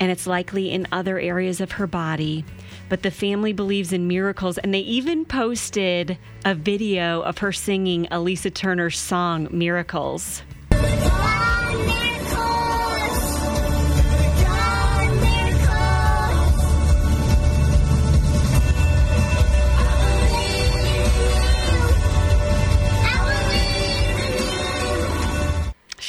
and 0.00 0.10
it's 0.10 0.26
likely 0.26 0.70
in 0.70 0.88
other 0.90 1.18
areas 1.20 1.60
of 1.60 1.72
her 1.72 1.86
body. 1.86 2.44
But 2.88 3.02
the 3.02 3.10
family 3.10 3.52
believes 3.52 3.92
in 3.92 4.08
miracles, 4.08 4.58
and 4.58 4.74
they 4.74 4.80
even 4.80 5.24
posted 5.24 6.18
a 6.44 6.54
video 6.54 7.20
of 7.20 7.38
her 7.38 7.52
singing 7.52 8.08
Elisa 8.10 8.50
Turner's 8.50 8.98
song, 8.98 9.46
Miracles. 9.52 10.42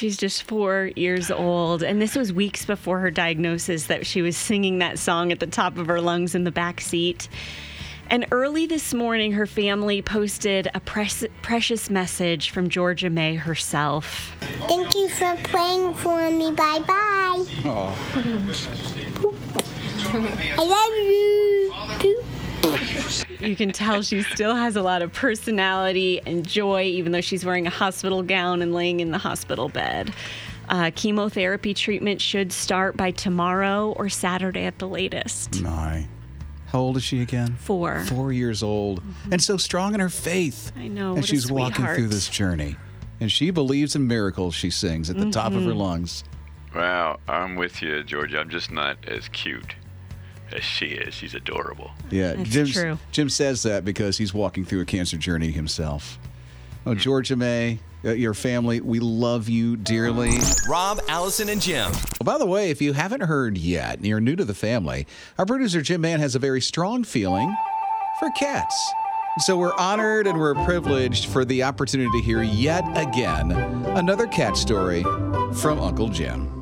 She's 0.01 0.17
just 0.17 0.41
four 0.41 0.89
years 0.95 1.29
old, 1.29 1.83
and 1.83 2.01
this 2.01 2.15
was 2.15 2.33
weeks 2.33 2.65
before 2.65 3.01
her 3.01 3.11
diagnosis 3.11 3.85
that 3.85 4.03
she 4.07 4.23
was 4.23 4.35
singing 4.35 4.79
that 4.79 4.97
song 4.97 5.31
at 5.31 5.39
the 5.39 5.45
top 5.45 5.77
of 5.77 5.85
her 5.85 6.01
lungs 6.01 6.33
in 6.33 6.43
the 6.43 6.49
back 6.49 6.81
seat. 6.81 7.29
And 8.09 8.25
early 8.31 8.65
this 8.65 8.95
morning, 8.95 9.33
her 9.33 9.45
family 9.45 10.01
posted 10.01 10.67
a 10.73 10.79
pres- 10.79 11.27
precious 11.43 11.91
message 11.91 12.49
from 12.49 12.67
Georgia 12.67 13.11
May 13.11 13.35
herself. 13.35 14.35
Thank 14.67 14.95
you 14.95 15.07
for 15.07 15.37
playing 15.43 15.93
for 15.93 16.31
me. 16.31 16.51
Bye 16.51 16.79
bye. 16.79 17.45
I 20.57 20.63
love 20.65 22.03
you. 22.03 22.20
You 23.41 23.55
can 23.55 23.71
tell 23.71 24.03
she 24.03 24.21
still 24.21 24.55
has 24.55 24.75
a 24.75 24.83
lot 24.83 25.01
of 25.01 25.11
personality 25.13 26.21
and 26.27 26.47
joy, 26.47 26.83
even 26.83 27.11
though 27.11 27.21
she's 27.21 27.43
wearing 27.43 27.65
a 27.65 27.71
hospital 27.71 28.21
gown 28.21 28.61
and 28.61 28.71
laying 28.73 28.99
in 28.99 29.09
the 29.11 29.17
hospital 29.17 29.67
bed. 29.67 30.13
Uh, 30.69 30.91
chemotherapy 30.95 31.73
treatment 31.73 32.21
should 32.21 32.51
start 32.53 32.95
by 32.95 33.09
tomorrow 33.11 33.93
or 33.97 34.09
Saturday 34.09 34.65
at 34.65 34.77
the 34.77 34.87
latest. 34.87 35.59
My. 35.61 36.07
How 36.67 36.79
old 36.79 36.97
is 36.97 37.03
she 37.03 37.21
again? 37.21 37.55
Four. 37.59 38.05
Four 38.05 38.31
years 38.31 38.61
old. 38.63 39.01
And 39.31 39.41
so 39.41 39.57
strong 39.57 39.93
in 39.95 39.99
her 39.99 40.07
faith. 40.09 40.71
I 40.77 40.87
know. 40.87 41.15
And 41.15 41.25
she's 41.25 41.51
walking 41.51 41.85
through 41.87 42.07
this 42.07 42.29
journey. 42.29 42.77
And 43.19 43.31
she 43.31 43.49
believes 43.51 43.95
in 43.95 44.07
miracles, 44.07 44.53
she 44.55 44.69
sings 44.69 45.09
at 45.09 45.17
the 45.17 45.29
top 45.31 45.53
of 45.53 45.63
her 45.63 45.71
Mhm. 45.71 45.77
lungs. 45.77 46.23
Wow, 46.75 47.19
I'm 47.27 47.55
with 47.55 47.81
you, 47.81 48.03
Georgia. 48.03 48.39
I'm 48.39 48.49
just 48.49 48.71
not 48.71 48.97
as 49.07 49.27
cute 49.29 49.75
as 49.79 49.80
she 50.59 50.87
is. 50.87 51.13
She's 51.13 51.33
adorable. 51.33 51.91
Yeah, 52.09 52.33
That's 52.33 52.49
Jim's- 52.49 52.73
true. 52.73 52.97
Jim 53.11 53.29
says 53.29 53.63
that 53.63 53.85
because 53.85 54.17
he's 54.17 54.33
walking 54.33 54.65
through 54.65 54.81
a 54.81 54.85
cancer 54.85 55.17
journey 55.17 55.51
himself. 55.51 56.19
Oh, 56.85 56.95
Georgia 56.95 57.35
May, 57.35 57.79
uh, 58.03 58.11
your 58.13 58.33
family, 58.33 58.81
we 58.81 58.99
love 58.99 59.47
you 59.47 59.77
dearly. 59.77 60.33
Rob, 60.67 60.99
Allison, 61.07 61.47
and 61.47 61.61
Jim. 61.61 61.91
Well, 61.91 62.25
by 62.25 62.37
the 62.39 62.45
way, 62.47 62.71
if 62.71 62.81
you 62.81 62.93
haven't 62.93 63.21
heard 63.21 63.57
yet 63.57 63.97
and 63.97 64.05
you're 64.05 64.19
new 64.19 64.35
to 64.35 64.43
the 64.45 64.55
family, 64.55 65.05
our 65.37 65.45
producer 65.45 65.81
Jim 65.81 66.01
Mann 66.01 66.19
has 66.19 66.33
a 66.33 66.39
very 66.39 66.59
strong 66.61 67.03
feeling 67.03 67.55
for 68.19 68.29
cats. 68.31 68.75
So 69.39 69.55
we're 69.57 69.75
honored 69.75 70.27
and 70.27 70.37
we're 70.39 70.55
privileged 70.65 71.25
for 71.27 71.45
the 71.45 71.63
opportunity 71.63 72.09
to 72.19 72.25
hear 72.25 72.43
yet 72.43 72.83
again 72.97 73.51
another 73.51 74.27
cat 74.27 74.57
story 74.57 75.03
from 75.53 75.79
Uncle 75.79 76.09
Jim. 76.09 76.60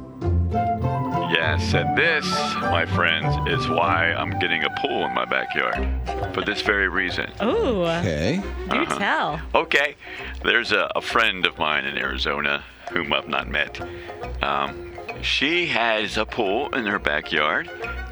Yes, 1.29 1.73
and 1.75 1.95
this, 1.97 2.25
my 2.61 2.85
friends, 2.87 3.35
is 3.51 3.67
why 3.69 4.11
I'm 4.13 4.37
getting 4.39 4.63
a 4.63 4.69
pool 4.81 5.05
in 5.05 5.13
my 5.13 5.25
backyard. 5.25 5.87
For 6.33 6.41
this 6.41 6.61
very 6.61 6.87
reason. 6.87 7.31
Ooh. 7.43 7.83
Okay. 7.85 8.41
Do 8.69 8.77
Uh-huh. 8.77 8.97
tell. 8.97 9.41
Okay, 9.53 9.95
there's 10.43 10.71
a, 10.71 10.91
a 10.95 11.01
friend 11.01 11.45
of 11.45 11.57
mine 11.59 11.85
in 11.85 11.97
Arizona 11.97 12.63
whom 12.91 13.13
I've 13.13 13.27
not 13.27 13.47
met. 13.47 13.79
Um, 14.41 14.93
she 15.21 15.67
has 15.67 16.17
a 16.17 16.25
pool 16.25 16.73
in 16.73 16.85
her 16.87 16.97
backyard, 16.99 17.69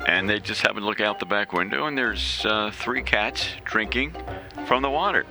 and 0.08 0.30
they 0.30 0.40
just 0.40 0.62
happen 0.62 0.82
to 0.82 0.86
look 0.86 1.02
out 1.02 1.20
the 1.20 1.26
back 1.26 1.54
window, 1.54 1.88
and 1.88 1.98
there's 1.98 2.46
uh, 2.46 2.70
three 2.72 3.02
cats 3.02 3.48
drinking 3.66 4.16
from 4.68 4.84
the 4.84 4.90
water. 4.92 5.26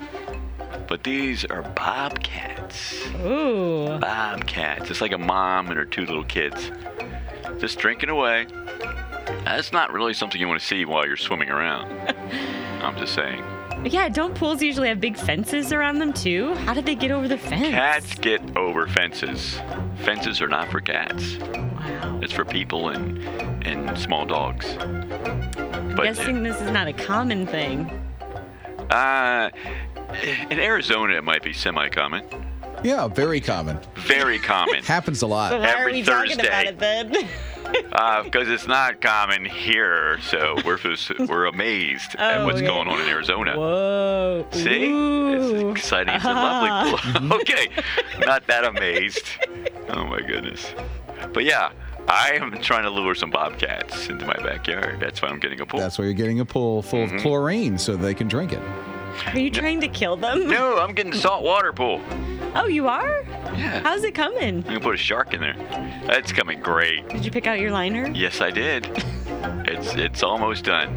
But 0.88 1.04
these 1.04 1.44
are 1.44 1.62
bobcats. 1.62 3.06
Ooh. 3.24 3.96
Bobcats. 4.00 4.90
It's 4.90 5.00
like 5.00 5.12
a 5.12 5.18
mom 5.18 5.68
and 5.68 5.76
her 5.76 5.84
two 5.84 6.04
little 6.06 6.24
kids 6.24 6.70
just 7.58 7.78
drinking 7.78 8.08
away. 8.10 8.46
That's 9.44 9.72
not 9.72 9.92
really 9.92 10.14
something 10.14 10.40
you 10.40 10.48
want 10.48 10.60
to 10.60 10.66
see 10.66 10.84
while 10.84 11.06
you're 11.06 11.16
swimming 11.16 11.50
around. 11.50 11.90
I'm 12.82 12.96
just 12.96 13.14
saying. 13.14 13.42
Yeah, 13.84 14.08
don't 14.08 14.34
pools 14.34 14.62
usually 14.62 14.88
have 14.88 15.00
big 15.00 15.16
fences 15.16 15.72
around 15.72 15.98
them 15.98 16.12
too? 16.12 16.54
How 16.54 16.74
did 16.74 16.86
they 16.86 16.94
get 16.94 17.10
over 17.10 17.28
the 17.28 17.38
fence? 17.38 17.68
Cats 17.68 18.14
get 18.18 18.56
over 18.56 18.86
fences. 18.88 19.60
Fences 19.98 20.40
are 20.40 20.48
not 20.48 20.70
for 20.70 20.80
cats. 20.80 21.36
Wow. 21.38 22.20
It's 22.22 22.32
for 22.32 22.44
people 22.44 22.88
and 22.88 23.18
and 23.66 23.98
small 23.98 24.26
dogs. 24.26 24.76
I'm 24.80 25.94
But 25.96 26.04
guessing 26.04 26.42
this 26.42 26.60
is 26.60 26.70
not 26.70 26.88
a 26.88 26.92
common 26.92 27.46
thing. 27.46 27.88
uh, 28.90 29.50
in 30.50 30.58
Arizona, 30.58 31.14
it 31.16 31.24
might 31.24 31.42
be 31.42 31.52
semi-common. 31.52 32.22
Yeah, 32.86 33.08
very 33.08 33.40
common. 33.40 33.80
Very 33.96 34.38
common. 34.38 34.84
Happens 34.84 35.22
a 35.22 35.26
lot. 35.26 35.50
So 35.50 35.58
why 35.58 35.72
are 35.72 35.76
Every 35.78 35.92
we 35.94 36.02
talking 36.02 36.32
about 36.40 36.66
Thursday. 36.66 36.68
it 36.68 36.78
then? 37.12 37.28
Uh, 37.92 38.22
because 38.22 38.48
it's 38.48 38.68
not 38.68 39.00
common 39.00 39.44
here, 39.44 40.20
so 40.22 40.54
we're 40.64 40.78
just- 40.78 41.18
we're 41.18 41.46
amazed 41.46 42.14
at 42.16 42.38
Oh, 42.38 42.44
what's 42.46 42.58
okay. 42.58 42.66
going 42.66 42.86
on 42.86 43.00
in 43.00 43.08
Arizona. 43.08 43.56
Whoa. 43.58 44.46
See? 44.52 44.84
Ooh. 44.86 45.70
It's 45.72 45.80
exciting. 45.80 46.14
It's 46.14 46.24
a 46.24 46.30
uh-huh. 46.30 46.94
lovely 47.00 47.28
pool. 47.28 47.32
okay. 47.40 47.68
Not 48.24 48.46
that 48.46 48.64
amazed. 48.64 49.26
Oh 49.88 50.04
my 50.06 50.20
goodness. 50.20 50.72
But 51.32 51.42
yeah, 51.44 51.72
I 52.08 52.32
am 52.40 52.52
trying 52.60 52.84
to 52.84 52.90
lure 52.90 53.14
some 53.14 53.30
bobcats 53.30 54.08
into 54.08 54.24
my 54.26 54.34
backyard. 54.34 55.00
That's 55.00 55.20
why 55.22 55.28
I'm 55.28 55.38
getting 55.40 55.60
a 55.60 55.66
pool. 55.66 55.80
That's 55.80 55.98
why 55.98 56.04
you're 56.04 56.14
getting 56.14 56.40
a 56.40 56.44
pool 56.44 56.82
full 56.82 57.06
Mm-hmm. 57.06 57.16
of 57.16 57.22
chlorine 57.22 57.78
so 57.78 57.96
they 57.96 58.14
can 58.14 58.28
drink 58.28 58.52
it. 58.52 58.62
Are 59.32 59.38
you 59.38 59.50
trying 59.50 59.80
to 59.80 59.88
kill 59.88 60.16
them? 60.16 60.48
No, 60.48 60.78
I'm 60.78 60.94
getting 60.94 61.12
a 61.14 61.16
salt 61.16 61.42
water 61.42 61.72
pool. 61.72 62.00
Oh, 62.54 62.66
you 62.66 62.86
are? 62.86 63.22
Yeah. 63.56 63.80
How's 63.82 64.04
it 64.04 64.14
coming? 64.14 64.56
You 64.58 64.62
can 64.62 64.80
put 64.80 64.94
a 64.94 64.98
shark 64.98 65.32
in 65.34 65.40
there. 65.40 65.56
That's 66.06 66.32
coming 66.32 66.60
great. 66.60 67.08
Did 67.08 67.24
you 67.24 67.30
pick 67.30 67.46
out 67.46 67.58
your 67.58 67.70
liner? 67.70 68.08
Yes, 68.14 68.40
I 68.40 68.50
did. 68.50 68.86
It's 69.68 69.94
it's 69.94 70.22
almost 70.22 70.64
done. 70.64 70.94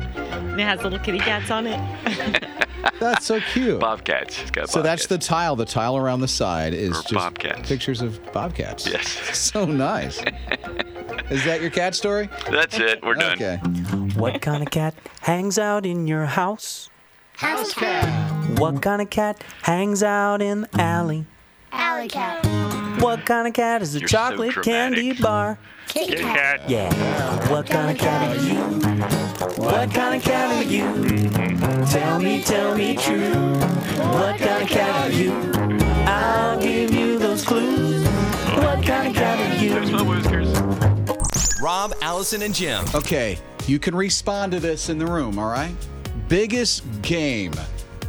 It 0.60 0.64
has 0.64 0.82
little 0.84 1.00
kitty 1.00 1.20
cats 1.20 1.50
on 1.50 1.66
it. 1.68 2.44
That's 3.00 3.26
so 3.26 3.40
cute. 3.40 3.80
Bobcats. 3.80 4.42
It's 4.42 4.52
got 4.52 4.70
So 4.70 4.82
that's 4.82 5.08
the 5.08 5.18
tile. 5.18 5.56
The 5.56 5.66
tile 5.66 5.96
around 5.98 6.20
the 6.22 6.28
side 6.28 6.74
is 6.74 6.92
Or 6.92 7.02
just 7.02 7.14
bobcats. 7.14 7.68
pictures 7.68 8.02
of 8.02 8.20
bobcats. 8.34 8.86
Yes. 8.88 9.18
So 9.34 9.66
nice. 9.66 10.22
is 11.30 11.44
that 11.46 11.62
your 11.62 11.70
cat 11.72 11.96
story? 11.96 12.30
That's 12.50 12.78
it. 12.80 13.04
We're 13.04 13.16
done. 13.16 13.34
Okay. 13.34 13.58
What 14.20 14.42
kind 14.42 14.64
of 14.64 14.70
cat 14.72 14.96
hangs 15.22 15.58
out 15.60 15.86
in 15.86 16.08
your 16.08 16.26
house? 16.26 16.90
House 17.34 17.74
cat. 17.74 18.60
What 18.60 18.82
kind 18.82 19.02
of 19.02 19.10
cat 19.10 19.44
hangs 19.62 20.04
out 20.04 20.42
in 20.42 20.62
the 20.62 20.82
alley? 20.82 21.26
Alley 21.72 22.08
cat. 22.10 22.46
What 23.02 23.26
kind 23.26 23.48
of 23.48 23.54
cat 23.54 23.82
is 23.82 23.96
a 23.96 24.00
You're 24.00 24.08
so 24.10 24.18
chocolate 24.18 24.62
candy 24.64 25.14
dramatic. 25.14 25.22
bar? 25.24 25.58
Kitty 25.88 26.18
cat. 26.18 26.70
Yeah. 26.70 26.94
What 27.50 27.66
kind 27.68 27.92
of 27.92 27.98
cat 27.98 28.38
are 28.38 28.42
you? 28.42 28.56
What 29.64 29.92
kind 29.94 30.16
of 30.16 30.24
cat 30.24 30.54
are 30.66 30.70
you? 30.70 31.30
Tell 31.86 32.20
me, 32.20 32.42
tell 32.44 32.76
me 32.76 32.96
true. 32.98 33.34
What 33.34 34.38
kind 34.40 34.64
of 34.64 34.70
cat 34.70 35.10
are 35.10 35.14
you? 35.14 35.32
I'll 36.06 36.60
give 36.62 36.94
you 36.94 37.18
those 37.20 37.46
clues. 37.46 38.06
What 38.58 38.84
kind 38.86 39.08
of 39.10 39.16
cat 39.16 39.40
are 39.40 39.64
you? 39.64 39.70
There's 39.70 39.92
my 39.92 40.02
whiskers. 40.02 40.50
Rob, 41.62 41.94
Allison, 42.02 42.42
and 42.42 42.56
Jim. 42.56 42.86
Okay, 42.96 43.38
you 43.68 43.80
can 43.80 43.94
respond 43.94 44.54
to 44.54 44.60
this 44.60 44.88
in 44.90 44.98
the 44.98 45.06
room, 45.06 45.38
all 45.38 45.50
right? 45.50 45.76
Biggest 46.30 46.84
game 47.02 47.54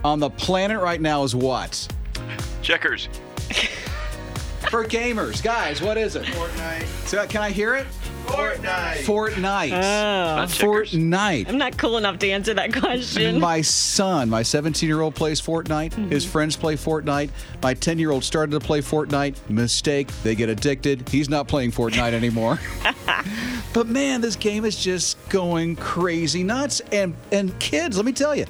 on 0.05 0.21
the 0.21 0.31
planet 0.31 0.81
right 0.81 1.01
now 1.01 1.25
is 1.25 1.35
what? 1.35 1.89
Checkers. 2.63 3.09
For 4.71 4.85
gamers, 4.85 5.43
guys, 5.43 5.83
what 5.83 5.99
is 5.99 6.15
it? 6.15 6.25
Fortnite. 6.27 6.87
So, 7.09 7.27
can 7.27 7.43
I 7.43 7.51
hear 7.51 7.75
it? 7.75 7.87
Fortnite. 8.27 9.05
Fortnite. 9.05 9.73
Oh. 9.73 10.47
Fortnite. 10.47 11.49
I'm 11.49 11.59
not 11.59 11.77
cool 11.77 11.97
enough 11.97 12.19
to 12.21 12.31
answer 12.31 12.55
that 12.55 12.73
question. 12.73 13.41
My 13.41 13.61
son, 13.61 14.29
my 14.29 14.43
17 14.43 14.89
year 14.89 15.01
old, 15.01 15.15
plays 15.15 15.41
Fortnite. 15.41 15.93
Mm-hmm. 15.93 16.11
His 16.11 16.25
friends 16.25 16.57
play 16.57 16.77
Fortnite. 16.77 17.31
My 17.63 17.75
10 17.75 17.99
year 17.99 18.11
old 18.11 18.25
started 18.25 18.53
to 18.53 18.61
play 18.61 18.81
Fortnite. 18.81 19.37
Mistake. 19.49 20.09
They 20.23 20.35
get 20.35 20.49
addicted. 20.49 21.09
He's 21.09 21.29
not 21.29 21.49
playing 21.49 21.73
Fortnite 21.73 22.13
anymore. 22.13 22.59
but 23.73 23.87
man, 23.87 24.21
this 24.21 24.37
game 24.37 24.65
is 24.65 24.77
just 24.77 25.17
going 25.29 25.77
crazy 25.77 26.43
nuts. 26.43 26.81
And 26.93 27.15
and 27.33 27.59
kids, 27.59 27.97
let 27.97 28.07
me 28.07 28.13
tell 28.13 28.35
you, 28.35 28.47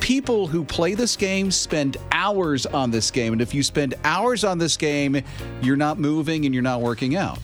people 0.00 0.46
who 0.48 0.64
play 0.64 0.94
this 0.94 1.16
game 1.16 1.50
spend 1.50 1.96
hours 2.10 2.66
on 2.66 2.90
this 2.90 3.10
game. 3.10 3.32
And 3.32 3.42
if 3.42 3.54
you 3.54 3.62
spend 3.62 3.94
hours 4.04 4.44
on 4.44 4.58
this 4.58 4.76
game, 4.76 5.22
you're 5.62 5.76
not 5.76 5.98
moving 5.98 6.44
and 6.44 6.54
you're 6.54 6.62
not 6.62 6.80
working 6.80 7.16
out. 7.16 7.38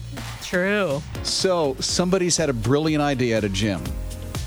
True. 0.49 1.03
So 1.21 1.75
somebody's 1.79 2.35
had 2.35 2.49
a 2.49 2.53
brilliant 2.53 3.03
idea 3.03 3.37
at 3.37 3.43
a 3.43 3.49
gym, 3.49 3.83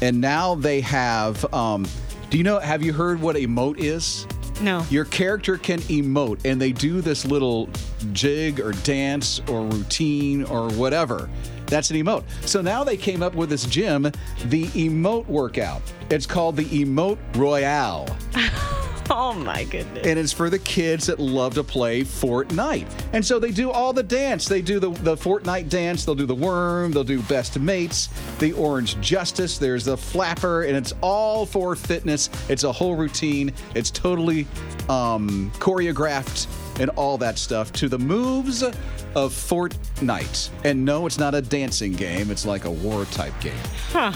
and 0.01 0.21
now 0.21 0.57
they 0.57 0.81
have. 0.81 1.45
Um, 1.55 1.87
do 2.29 2.39
you 2.39 2.43
know? 2.43 2.59
Have 2.59 2.83
you 2.83 2.93
heard 2.93 3.21
what 3.21 3.37
emote 3.37 3.79
is? 3.79 4.27
No. 4.61 4.85
Your 4.91 5.05
character 5.05 5.57
can 5.57 5.79
emote, 5.83 6.45
and 6.45 6.61
they 6.61 6.73
do 6.73 7.03
this 7.03 7.25
little 7.25 7.69
jig 8.13 8.59
or 8.59 8.73
dance 8.83 9.41
or 9.49 9.65
routine 9.65 10.43
or 10.43 10.71
whatever. 10.71 11.31
That's 11.67 11.93
an 11.93 11.97
emote. 11.97 12.25
So 12.49 12.61
now 12.61 12.83
they 12.83 12.97
came 12.97 13.23
up 13.23 13.37
with 13.37 13.49
this 13.49 13.65
gym, 13.65 14.03
the 14.47 14.65
emote 14.75 15.29
workout. 15.29 15.83
It's 16.11 16.27
called 16.27 16.57
the 16.57 16.65
Emote 16.65 17.19
Royale. 17.37 18.09
Oh 19.25 19.35
my 19.35 19.65
goodness. 19.65 20.07
and 20.07 20.19
it's 20.19 20.33
for 20.33 20.49
the 20.49 20.59
kids 20.59 21.07
that 21.07 21.19
love 21.21 21.55
to 21.55 21.63
play 21.65 22.01
Fortnite. 22.03 22.87
And 23.13 23.25
so 23.25 23.39
they 23.39 23.51
do 23.51 23.71
all 23.71 23.93
the 23.93 24.03
dance. 24.03 24.47
They 24.49 24.63
do 24.63 24.79
the, 24.81 24.91
the 24.91 25.17
Fortnite 25.17 25.69
dance, 25.69 26.05
they'll 26.05 26.15
do 26.15 26.27
the 26.27 26.35
worm, 26.35 26.93
they'll 26.93 27.05
do 27.05 27.21
best 27.23 27.59
mates, 27.59 28.09
the 28.39 28.53
orange 28.53 28.99
justice, 29.01 29.59
there's 29.59 29.85
the 29.85 29.97
flapper, 29.97 30.63
and 30.63 30.77
it's 30.77 30.95
all 31.03 31.45
for 31.47 31.77
fitness. 31.77 32.31
It's 32.49 32.65
a 32.65 32.73
whole 32.73 32.97
routine. 32.97 33.53
It's 33.75 33.91
totally 33.91 34.47
um, 34.89 35.51
choreographed 35.57 36.47
and 36.81 36.89
all 36.91 37.19
that 37.19 37.39
stuff 37.39 37.71
to 37.75 37.89
the 37.89 37.99
moves 37.99 38.63
of 38.63 38.75
Fortnite. 39.15 40.49
And 40.65 40.85
no, 40.85 41.07
it's 41.07 41.19
not 41.19 41.35
a 41.35 41.43
dancing 41.43 41.93
game, 41.93 42.31
it's 42.31 42.47
like 42.47 42.65
a 42.65 42.71
war 42.71 43.05
type 43.07 43.39
game. 43.41 43.53
Huh. 43.91 44.13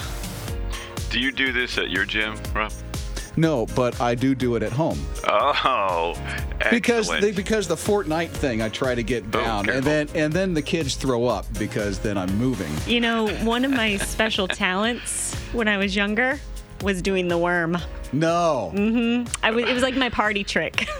Do 1.11 1.19
you 1.19 1.31
do 1.31 1.51
this 1.51 1.77
at 1.77 1.89
your 1.89 2.03
gym, 2.05 2.35
Rob? 2.53 2.71
No, 3.37 3.67
but 3.75 4.01
I 4.01 4.15
do 4.15 4.33
do 4.33 4.55
it 4.55 4.63
at 4.63 4.71
home. 4.71 4.99
Oh, 5.27 6.15
because 6.71 7.09
excellent. 7.09 7.21
the, 7.21 7.31
because 7.31 7.67
the 7.67 7.75
Fortnite 7.75 8.29
thing 8.29 8.63
I 8.63 8.69
try 8.69 8.95
to 8.95 9.03
get 9.03 9.29
down, 9.29 9.69
and 9.69 9.83
then 9.83 10.09
and 10.15 10.33
then 10.33 10.55
the 10.55 10.61
kids 10.63 10.95
throw 10.95 11.25
up 11.25 11.45
because 11.59 11.99
then 11.99 12.17
I'm 12.17 12.35
moving. 12.37 12.71
You 12.91 12.99
know, 12.99 13.27
one 13.43 13.63
of 13.63 13.71
my 13.71 13.97
special 13.97 14.47
talents 14.47 15.35
when 15.53 15.67
I 15.67 15.77
was 15.77 15.95
younger 15.95 16.39
was 16.81 17.01
doing 17.03 17.27
the 17.27 17.37
worm. 17.37 17.77
No. 18.11 18.71
Mm-hmm. 18.73 19.31
I 19.45 19.51
was. 19.51 19.65
It 19.65 19.73
was 19.73 19.83
like 19.83 19.95
my 19.95 20.09
party 20.09 20.43
trick. 20.43 20.87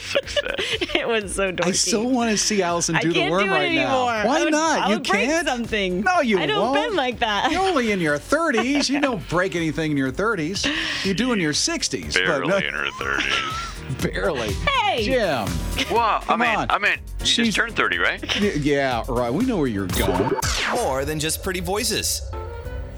Success. 0.00 0.54
it 0.94 1.06
was 1.06 1.34
so 1.34 1.52
dorky. 1.52 1.66
I 1.66 1.72
still 1.72 2.08
want 2.10 2.30
to 2.30 2.38
see 2.38 2.62
Allison 2.62 2.96
do 3.00 3.12
the 3.12 3.30
worm 3.30 3.44
do 3.44 3.50
it 3.50 3.54
right 3.54 3.74
now. 3.74 4.04
Why 4.26 4.44
would- 4.44 4.52
not? 4.52 4.80
I 4.82 4.92
you 4.92 5.00
can't. 5.00 5.46
something. 5.46 6.00
No, 6.02 6.20
you 6.20 6.36
won't. 6.38 6.50
I 6.50 6.54
don't 6.54 6.60
won't. 6.62 6.74
bend 6.74 6.94
like 6.96 7.18
that. 7.20 7.50
You're 7.52 7.60
only 7.62 7.92
in 7.92 8.00
your 8.00 8.18
30s. 8.18 8.88
You 8.88 9.00
don't 9.00 9.26
break 9.30 9.54
anything 9.56 9.92
in 9.92 9.96
your 9.96 10.12
30s. 10.12 10.70
You 11.04 11.14
do 11.14 11.32
in 11.32 11.40
your 11.40 11.52
60s. 11.52 12.14
Barely 12.14 12.48
but 12.48 12.64
in 12.64 12.74
her 12.74 12.86
30s. 12.86 14.02
barely. 14.12 14.52
Hey, 14.52 15.04
Jim. 15.04 15.46
Well, 15.90 16.00
I 16.00 16.20
Come 16.26 16.40
mean, 16.40 16.56
on. 16.56 16.70
I 16.70 16.78
mean, 16.78 16.98
you 17.20 17.24
just 17.44 17.56
turned 17.56 17.74
30, 17.74 17.98
right? 17.98 18.40
Yeah, 18.40 19.04
right. 19.08 19.32
We 19.32 19.44
know 19.46 19.56
where 19.56 19.66
you're 19.66 19.86
going. 19.86 20.32
More 20.74 21.04
than 21.04 21.18
just 21.18 21.42
pretty 21.42 21.60
voices. 21.60 22.22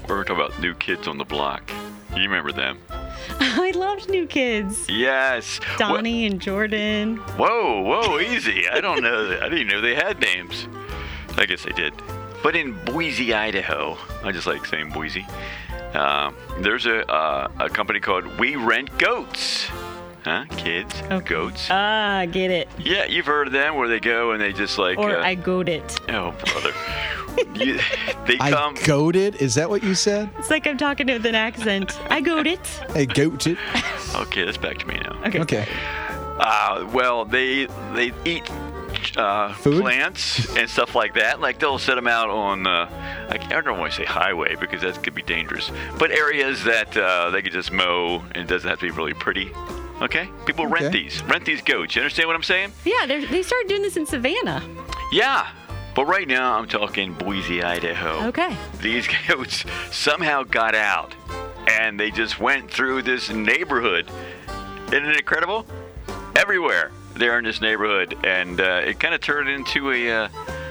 We're 0.07 0.23
talking 0.23 0.35
about 0.43 0.59
new 0.59 0.73
kids 0.73 1.07
on 1.07 1.17
the 1.17 1.23
block. 1.25 1.71
You 2.15 2.23
remember 2.23 2.51
them? 2.51 2.77
I 3.39 3.71
loved 3.75 4.09
New 4.09 4.27
Kids. 4.27 4.89
Yes. 4.89 5.59
Donnie 5.77 6.25
and 6.25 6.39
Jordan. 6.39 7.17
Whoa, 7.37 7.81
whoa, 7.81 8.19
easy. 8.19 8.67
I 8.67 8.81
don't 8.81 9.01
know. 9.01 9.27
That. 9.27 9.43
I 9.43 9.49
didn't 9.49 9.67
know 9.67 9.81
they 9.81 9.95
had 9.95 10.19
names. 10.19 10.67
I 11.37 11.45
guess 11.45 11.63
they 11.63 11.71
did. 11.71 11.93
But 12.43 12.55
in 12.55 12.73
Boise, 12.85 13.33
Idaho, 13.33 13.97
I 14.23 14.31
just 14.31 14.47
like 14.47 14.65
saying 14.65 14.89
Boise. 14.91 15.25
Um, 15.93 16.35
there's 16.59 16.85
a 16.85 17.09
uh, 17.11 17.51
a 17.59 17.69
company 17.69 17.99
called 17.99 18.39
We 18.39 18.55
Rent 18.55 18.97
Goats. 18.97 19.69
Huh? 20.23 20.45
Kids, 20.51 20.93
goats. 21.25 21.67
Ah, 21.71 22.25
get 22.29 22.51
it. 22.51 22.69
Yeah, 22.77 23.05
you've 23.05 23.25
heard 23.25 23.47
of 23.47 23.53
them 23.53 23.75
where 23.75 23.87
they 23.87 23.99
go 23.99 24.31
and 24.31 24.41
they 24.41 24.53
just 24.53 24.77
like. 24.77 24.97
Or 24.99 25.17
uh, 25.17 25.23
I 25.25 25.33
goat 25.35 25.67
it. 25.67 25.99
Oh, 26.09 26.31
brother. 26.45 26.73
you, 27.55 27.79
they 28.27 28.37
I 28.39 28.51
come. 28.51 28.75
goaded. 28.85 29.35
Is 29.41 29.55
that 29.55 29.69
what 29.69 29.81
you 29.83 29.95
said? 29.95 30.29
It's 30.37 30.49
like 30.51 30.67
I'm 30.67 30.77
talking 30.77 31.07
with 31.07 31.25
an 31.25 31.33
accent. 31.35 31.99
I 32.11 32.21
goat 32.21 32.45
it. 32.45 32.65
Hey, 32.93 33.05
goated. 33.07 33.57
It. 33.75 33.83
Okay, 34.13 34.43
that's 34.43 34.57
back 34.57 34.77
to 34.79 34.85
me 34.87 34.95
now. 34.95 35.23
Okay. 35.25 35.39
Okay. 35.39 35.67
Uh, 36.37 36.85
well, 36.93 37.23
they 37.23 37.67
they 37.93 38.11
eat 38.25 38.43
uh, 39.15 39.53
Food? 39.53 39.81
plants 39.81 40.53
and 40.57 40.69
stuff 40.69 40.95
like 40.95 41.13
that. 41.13 41.39
Like 41.39 41.59
they'll 41.59 41.79
set 41.79 41.95
them 41.95 42.07
out 42.07 42.29
on 42.29 42.67
uh, 42.67 42.89
I 43.29 43.37
can't- 43.37 43.53
I 43.53 43.61
don't 43.61 43.79
want 43.79 43.93
to 43.93 43.97
say 43.97 44.03
highway 44.05 44.55
because 44.55 44.81
that 44.81 45.01
could 45.01 45.15
be 45.15 45.21
dangerous, 45.21 45.71
but 45.97 46.11
areas 46.11 46.61
that 46.65 46.95
uh, 46.97 47.29
they 47.29 47.41
could 47.41 47.53
just 47.53 47.71
mow 47.71 48.19
and 48.35 48.37
it 48.43 48.47
doesn't 48.47 48.69
have 48.69 48.79
to 48.79 48.85
be 48.87 48.91
really 48.91 49.13
pretty. 49.13 49.53
Okay, 50.01 50.29
people 50.45 50.65
rent 50.65 50.91
these, 50.91 51.23
rent 51.25 51.45
these 51.45 51.61
goats. 51.61 51.95
You 51.95 52.01
understand 52.01 52.27
what 52.27 52.35
I'm 52.35 52.43
saying? 52.43 52.71
Yeah, 52.83 53.05
they're- 53.05 53.43
started 53.43 53.67
doing 53.67 53.83
this 53.83 53.97
in 53.97 54.05
Savannah. 54.05 54.63
Yeah, 55.11 55.47
but 55.93 56.05
right 56.05 56.27
now 56.27 56.57
I'm 56.57 56.67
talking 56.67 57.13
Boise, 57.13 57.61
Idaho. 57.63 58.27
Okay. 58.27 58.55
These 58.81 59.07
goats 59.27 59.63
somehow 59.91 60.43
got 60.43 60.73
out 60.73 61.13
and 61.69 61.99
they 61.99 62.09
just 62.11 62.39
went 62.39 62.71
through 62.71 63.03
this 63.03 63.29
neighborhood. 63.29 64.09
Isn't 64.87 65.05
it 65.05 65.17
incredible? 65.17 65.65
Everywhere 66.35 66.91
there 67.15 67.37
in 67.37 67.43
this 67.43 67.61
neighborhood, 67.61 68.17
and 68.23 68.59
uh, 68.59 68.81
it 68.85 68.99
kind 68.99 69.13
of 69.13 69.21
turned 69.21 69.49
into 69.49 69.91
a, 69.91 70.11
uh, 70.11 70.29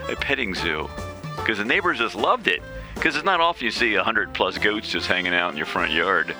a 0.08 0.16
petting 0.16 0.54
zoo 0.54 0.88
because 1.36 1.58
the 1.58 1.64
neighbors 1.64 1.98
just 1.98 2.14
loved 2.16 2.48
it. 2.48 2.62
Because 2.94 3.16
it's 3.16 3.24
not 3.24 3.40
often 3.40 3.64
you 3.64 3.70
see 3.70 3.94
a 3.94 4.02
hundred 4.02 4.34
plus 4.34 4.58
goats 4.58 4.90
just 4.90 5.06
hanging 5.06 5.32
out 5.32 5.50
in 5.52 5.56
your 5.56 5.64
front 5.66 5.92
yard, 5.92 6.34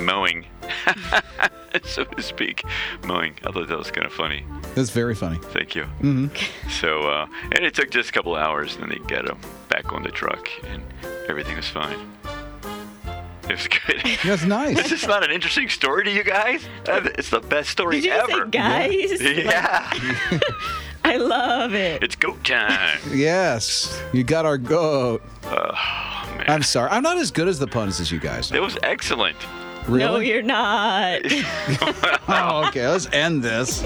mowing, 0.00 0.46
so 1.84 2.04
to 2.04 2.22
speak, 2.22 2.64
mowing. 3.04 3.34
I 3.46 3.52
thought 3.52 3.68
that 3.68 3.78
was 3.78 3.90
kind 3.90 4.06
of 4.06 4.12
funny. 4.12 4.44
That's 4.74 4.90
very 4.90 5.14
funny. 5.14 5.38
Thank 5.52 5.74
you. 5.74 5.84
hmm 5.84 6.26
So, 6.70 7.02
uh, 7.08 7.26
and 7.52 7.64
it 7.64 7.74
took 7.74 7.90
just 7.90 8.10
a 8.10 8.12
couple 8.12 8.34
hours, 8.34 8.74
and 8.76 8.82
then 8.82 8.90
they 8.90 8.98
got 9.14 9.26
them 9.26 9.38
back 9.68 9.92
on 9.92 10.02
the 10.02 10.10
truck, 10.10 10.48
and 10.68 10.82
everything 11.28 11.56
was 11.56 11.68
fine. 11.68 11.98
It 13.48 13.52
was 13.52 13.68
good. 13.68 14.02
That's 14.24 14.44
nice. 14.44 14.76
this 14.76 14.86
Is 14.86 14.90
this 15.02 15.06
not 15.06 15.22
an 15.24 15.30
interesting 15.30 15.68
story 15.68 16.04
to 16.04 16.10
you 16.10 16.24
guys? 16.24 16.66
Uh, 16.88 17.02
It's 17.16 17.30
the 17.30 17.40
best 17.40 17.70
story 17.70 18.00
Did 18.00 18.04
you 18.06 18.10
just 18.10 18.26
say 18.26 18.32
ever. 18.34 18.46
guys? 18.46 19.22
Yeah. 19.22 19.90
I 21.04 21.16
love 21.18 21.72
it. 21.72 22.02
it's 22.02 22.16
goat 22.16 22.42
time. 22.44 22.98
Yes, 23.14 24.02
you 24.12 24.24
got 24.24 24.44
our 24.44 24.58
goat. 24.58 25.22
Oh, 25.44 25.70
I'm 26.48 26.64
sorry. 26.64 26.90
I'm 26.90 27.04
not 27.04 27.18
as 27.18 27.30
good 27.30 27.46
as 27.46 27.60
the 27.60 27.68
puns 27.68 28.00
as 28.00 28.10
you 28.10 28.18
guys. 28.18 28.50
It 28.50 28.60
was 28.60 28.76
excellent. 28.82 29.36
Really? 29.88 30.04
No, 30.04 30.16
you're 30.18 30.42
not. 30.42 31.20
oh, 32.28 32.64
okay. 32.68 32.88
Let's 32.88 33.08
end 33.12 33.42
this. 33.42 33.82